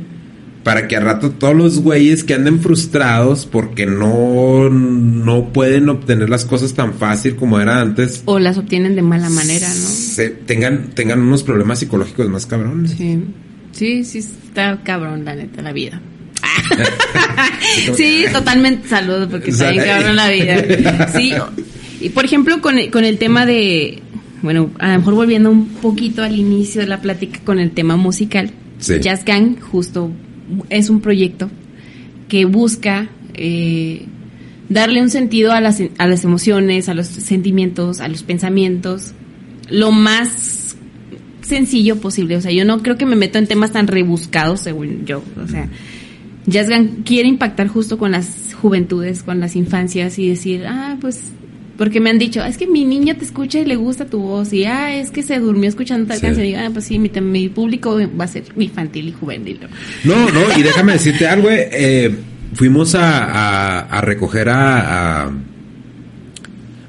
[0.66, 6.30] para que al rato todos los güeyes que anden frustrados porque no, no pueden obtener
[6.30, 9.74] las cosas tan fácil como era antes, O las obtienen de mala manera, ¿no?
[9.76, 12.92] se- tengan, tengan unos problemas psicológicos más cabrones.
[12.98, 13.24] Sí.
[13.72, 16.02] Sí, sí, está cabrón, la neta, la vida.
[17.96, 21.10] sí, totalmente saludos porque está bien cabrón la vida.
[21.16, 21.34] Sí,
[22.02, 24.02] y por ejemplo, con el, con el tema de,
[24.46, 27.98] bueno, a lo mejor volviendo un poquito al inicio de la plática con el tema
[27.98, 29.00] musical, Sí.
[29.00, 30.12] Jazz Gang justo
[30.70, 31.50] es un proyecto
[32.28, 34.06] que busca eh,
[34.70, 39.14] darle un sentido a las, a las emociones, a los sentimientos, a los pensamientos,
[39.70, 40.76] lo más
[41.42, 42.36] sencillo posible.
[42.38, 45.24] O sea, yo no creo que me meto en temas tan rebuscados, según yo.
[45.44, 45.70] O sea,
[46.48, 51.22] Jazz Gang quiere impactar justo con las juventudes, con las infancias y decir, ah, pues,
[51.78, 54.20] porque me han dicho, "Ah, es que mi niño te escucha y le gusta tu
[54.20, 56.26] voz, y ah, es que se durmió escuchando tal Sí.
[56.26, 59.60] canción, y ah, pues sí, mi, mi público va a ser infantil y juvenil.
[60.04, 60.30] ¿no?
[60.32, 62.16] No, y déjame decirte algo, eh, eh,
[62.54, 65.32] fuimos a, a- a recoger a, a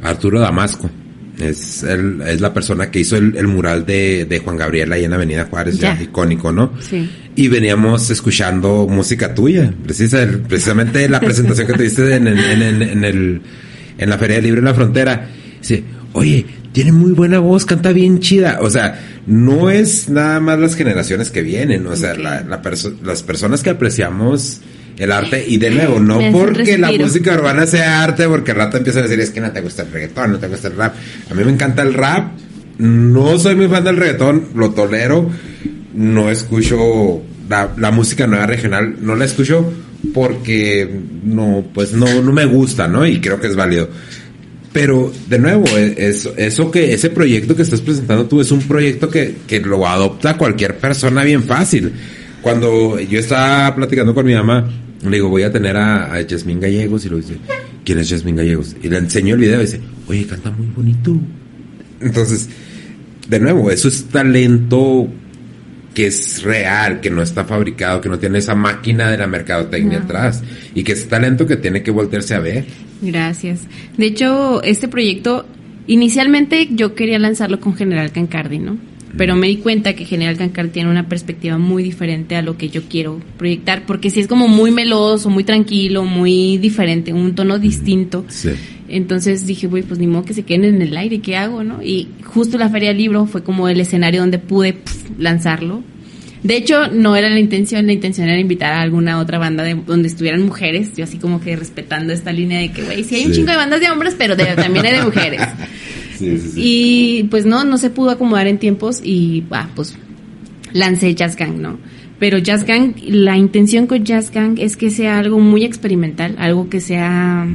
[0.02, 0.90] Arturo Damasco.
[1.38, 5.04] Es, el- es la persona que hizo el, el mural de, de Juan Gabriel ahí
[5.04, 6.02] en Avenida Juárez, ya, Ya.
[6.04, 6.72] icónico, ¿no?
[6.80, 7.10] Sí.
[7.34, 11.74] Y veníamos escuchando música tuya, precisa, precisamente la presentación que
[12.16, 13.42] en, en, el- en el,
[13.98, 15.28] en la Feria Libre de la Frontera.
[15.60, 18.58] Dice, oye, tiene muy buena voz, canta bien chida.
[18.60, 22.94] O sea, no es nada más las generaciones que vienen, o sea, la- la perso-
[23.02, 24.60] las personas que apreciamos
[24.98, 28.78] el arte, y de nuevo, no porque la música urbana sea arte, porque al rato
[28.78, 30.94] empiezan a decir, es que no te gusta el reggaetón, no te gusta el rap.
[31.30, 32.32] A mí me encanta el rap,
[32.78, 35.28] no soy muy fan del reggaetón, lo tolero,
[35.94, 39.70] no escucho la, la música nueva regional, no la escucho
[40.12, 40.88] porque
[41.24, 43.06] no, pues no, no me gusta, ¿no?
[43.06, 43.88] Y creo que es válido.
[44.72, 48.60] Pero, de nuevo, e- eso, eso que, ese proyecto que estás presentando tú es un
[48.60, 51.92] proyecto que, que lo adopta cualquier persona bien fácil.
[52.42, 54.70] Cuando yo estaba platicando con mi mamá,
[55.02, 57.36] le digo, voy a tener a, a Yasmín Gallegos, y le dice,
[57.84, 58.76] ¿quién es Yasmín Gallegos?
[58.82, 61.16] Y le enseño el video y dice, oye, canta muy bonito.
[62.00, 62.48] Entonces,
[63.28, 65.08] de nuevo, eso es talento
[65.96, 69.98] que es real, que no está fabricado, que no tiene esa máquina de la mercadotecnia
[70.00, 70.04] No.
[70.04, 70.42] atrás,
[70.74, 72.66] y que es talento que tiene que voltearse a ver.
[73.00, 73.60] Gracias.
[73.96, 75.46] De hecho, este proyecto,
[75.86, 78.76] inicialmente yo quería lanzarlo con General Cancardi, ¿no?
[79.16, 82.68] Pero me di cuenta que General Cancardi tiene una perspectiva muy diferente a lo que
[82.68, 87.58] yo quiero proyectar, porque si es como muy meloso, muy tranquilo, muy diferente, un tono
[87.58, 88.24] distinto.
[88.28, 88.50] Sí.
[88.88, 91.82] Entonces dije, güey, pues ni modo que se queden en el aire, ¿qué hago, no?
[91.82, 94.76] Y justo la Feria del Libro fue como el escenario donde pude
[95.18, 95.82] lanzarlo.
[96.42, 99.74] De hecho, no era la intención, la intención era invitar a alguna otra banda de,
[99.74, 103.26] donde estuvieran mujeres, yo así como que respetando esta línea de que, güey, sí hay
[103.26, 105.40] un chingo de bandas de hombres, pero de- también hay de mujeres.
[106.56, 109.96] Y pues no, no se pudo acomodar en tiempos y ah, pues
[110.72, 111.78] lancé Jazz Gang, ¿no?
[112.18, 116.70] Pero Jazz Gang, la intención con Jazz Gang es que sea algo muy experimental, algo
[116.70, 117.46] que sea,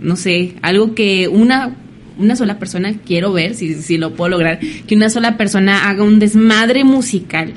[0.00, 1.76] no sé, algo que una,
[2.18, 6.04] una sola persona, quiero ver si, si lo puedo lograr, que una sola persona haga
[6.04, 7.52] un desmadre musical,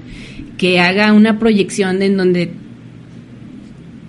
[0.58, 2.52] que haga una proyección en donde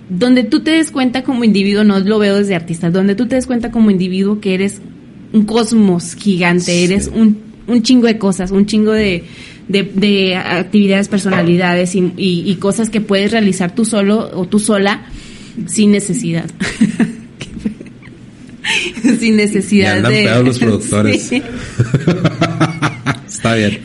[0.07, 3.35] donde tú te des cuenta como individuo, no lo veo desde artista, donde tú te
[3.35, 4.81] des cuenta como individuo que eres
[5.35, 6.83] un cosmos gigante, Sí.
[6.85, 9.23] eres un, un chingo de cosas, un chingo de,
[9.67, 14.57] de, de actividades, personalidades y, y- y cosas que puedes realizar tú solo o tú
[14.59, 15.05] sola
[15.67, 16.49] sin necesidad.
[19.19, 20.43] sin necesidad andan de...
[20.43, 21.21] los productores.
[21.21, 21.41] Sí.
[23.27, 23.79] Está bien.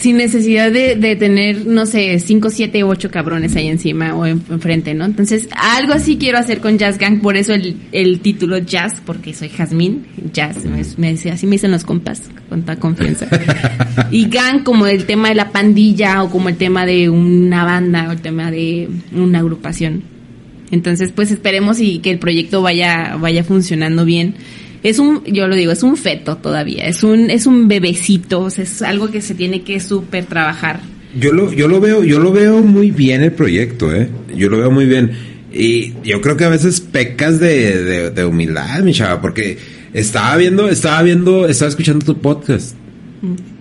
[0.00, 4.42] Sin necesidad de, de tener, no sé, 5, 7, 8 cabrones ahí encima o en-
[4.50, 5.04] enfrente, ¿no?
[5.04, 9.34] Entonces, algo así quiero hacer con Jazz Gang, por eso el, el título Jazz, porque
[9.34, 13.26] soy Jazmín, Jazz, me, me dice, así me dicen los compas, con toda confianza.
[14.10, 18.06] y Gang como el tema de la pandilla o como el tema de una banda
[18.08, 20.02] o el tema de una agrupación.
[20.70, 24.34] Entonces, pues esperemos y que el proyecto vaya, vaya funcionando bien.
[24.82, 28.50] Es un, yo lo digo, es un feto todavía, es un, es un bebecito, o
[28.50, 30.80] sea, es algo que se tiene que súper trabajar.
[31.18, 34.08] Yo lo, yo lo veo, yo lo veo muy bien el proyecto, eh.
[34.34, 35.12] Yo lo veo muy bien.
[35.52, 39.58] Y yo creo que a veces pecas de, de, de humildad, mi chava, porque
[39.92, 42.76] estaba viendo, estaba viendo, estaba escuchando tu podcast.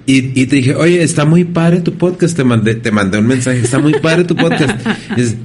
[0.06, 2.36] Y, y te dije, oye, está muy padre tu podcast.
[2.36, 4.80] Te mandé, te mandé un mensaje, está muy padre tu podcast.
[5.18, 5.36] Y es,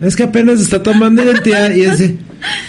[0.00, 1.74] es que apenas está tomando identidad.
[1.74, 2.12] Y es,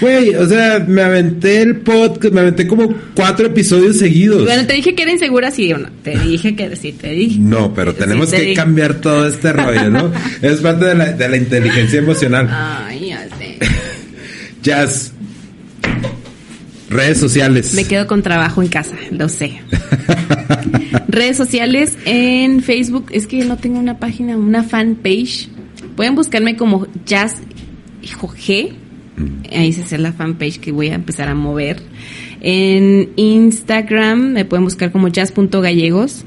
[0.02, 4.44] güey, o sea, me aventé el podcast, me aventé como cuatro episodios seguidos.
[4.46, 5.90] Bueno, te dije que era insegura, sí o no.
[6.04, 7.40] Te dije que sí, te dije.
[7.40, 8.56] No, pero tenemos Sí, te que dije.
[8.56, 10.12] cambiar todo este rollo, ¿no?
[10.42, 12.50] es parte de la, de la inteligencia emocional.
[12.52, 13.58] Ay, ya sé.
[14.64, 15.14] Jazz.
[16.90, 17.76] Redes sociales.
[17.76, 19.62] Me quedo con trabajo en casa, lo sé.
[21.08, 25.50] Redes sociales en Facebook, es que no tengo una página, una fanpage.
[25.96, 27.36] Pueden buscarme como Jazz
[28.02, 28.74] hijo, G.
[29.52, 31.82] Ahí se hace la fanpage que voy a empezar a mover.
[32.42, 36.26] En Instagram me pueden buscar como jazz.gallegos.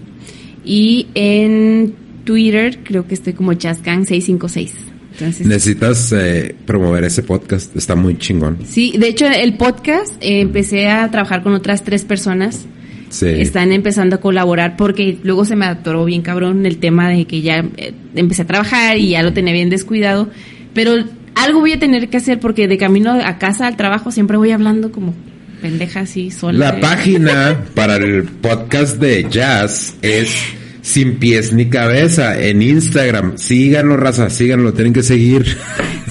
[0.64, 1.94] Y en
[2.24, 4.70] Twitter creo que estoy como jazzgang656.
[5.12, 7.74] Entonces, Necesitas eh, promover ese podcast.
[7.76, 8.58] Está muy chingón.
[8.64, 12.66] Sí, de hecho el podcast eh, empecé a trabajar con otras tres personas.
[13.12, 13.26] Sí.
[13.28, 17.42] Están empezando a colaborar porque luego se me atoró bien cabrón el tema de que
[17.42, 20.30] ya eh, empecé a trabajar y ya lo tenía bien descuidado.
[20.72, 20.94] Pero
[21.34, 24.50] algo voy a tener que hacer porque de camino a casa al trabajo siempre voy
[24.50, 25.14] hablando como
[25.60, 26.58] pendeja así sola.
[26.58, 30.34] La página para el podcast de Jazz es
[30.80, 33.36] Sin Pies ni Cabeza en Instagram.
[33.36, 35.58] Síganlo, raza, síganlo, tienen que seguir.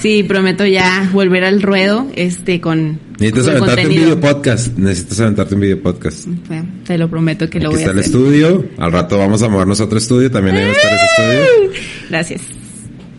[0.02, 4.02] Sí, prometo ya volver al ruedo este con, Necesitas con aventarte un contenido.
[4.16, 4.76] video podcast.
[4.76, 6.26] Necesitas aventarte un video podcast.
[6.48, 8.12] Bueno, Te lo prometo que lo Aquí voy está a el hacer.
[8.12, 8.64] estudio.
[8.78, 10.28] Al rato vamos a movernos a otro estudio.
[10.30, 11.80] También ahí va a estar ese estudio.
[12.10, 12.40] Gracias.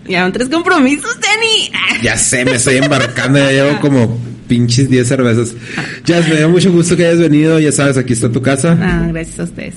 [0.10, 1.72] Ya tres compromisos, Dani.
[2.04, 4.20] Ya sé, me estoy embarcando, ya llevo como
[4.50, 5.54] pinches 10 cervezas.
[6.04, 8.78] Jazz, me dio mucho gusto que hayas venido, ya sabes, aquí está tu casa.
[8.82, 9.76] Ah, gracias a ustedes.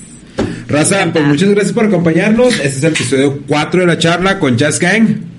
[0.67, 2.55] Raza, pues muchas gracias por acompañarnos.
[2.55, 5.36] Este es el episodio 4 de la charla con Jazz Gang.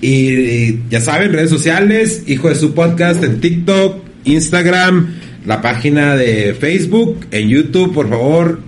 [0.00, 5.14] Y, ya saben, redes sociales, hijo de su podcast en TikTok, Instagram,
[5.46, 8.60] la página de Facebook, en YouTube, por favor,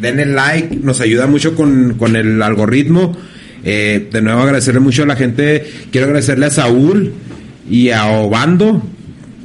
[0.00, 3.16] denle like, nos ayuda mucho con, con el algoritmo.
[3.66, 7.12] Eh, de nuevo agradecerle mucho a la gente, quiero agradecerle a Saúl
[7.68, 8.82] y a Obando.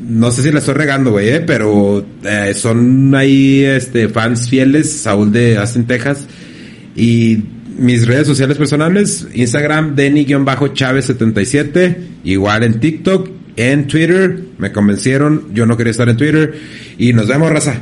[0.01, 4.91] No sé si la estoy regando, güey, eh, pero eh, son ahí este, fans fieles,
[4.91, 6.25] Saúl de Austin, Texas.
[6.95, 7.43] Y
[7.79, 15.75] mis redes sociales personales, Instagram, Denny-Chávez77, igual en TikTok, en Twitter, me convencieron, yo no
[15.75, 16.53] quería estar en Twitter.
[16.97, 17.81] Y nos vemos, raza.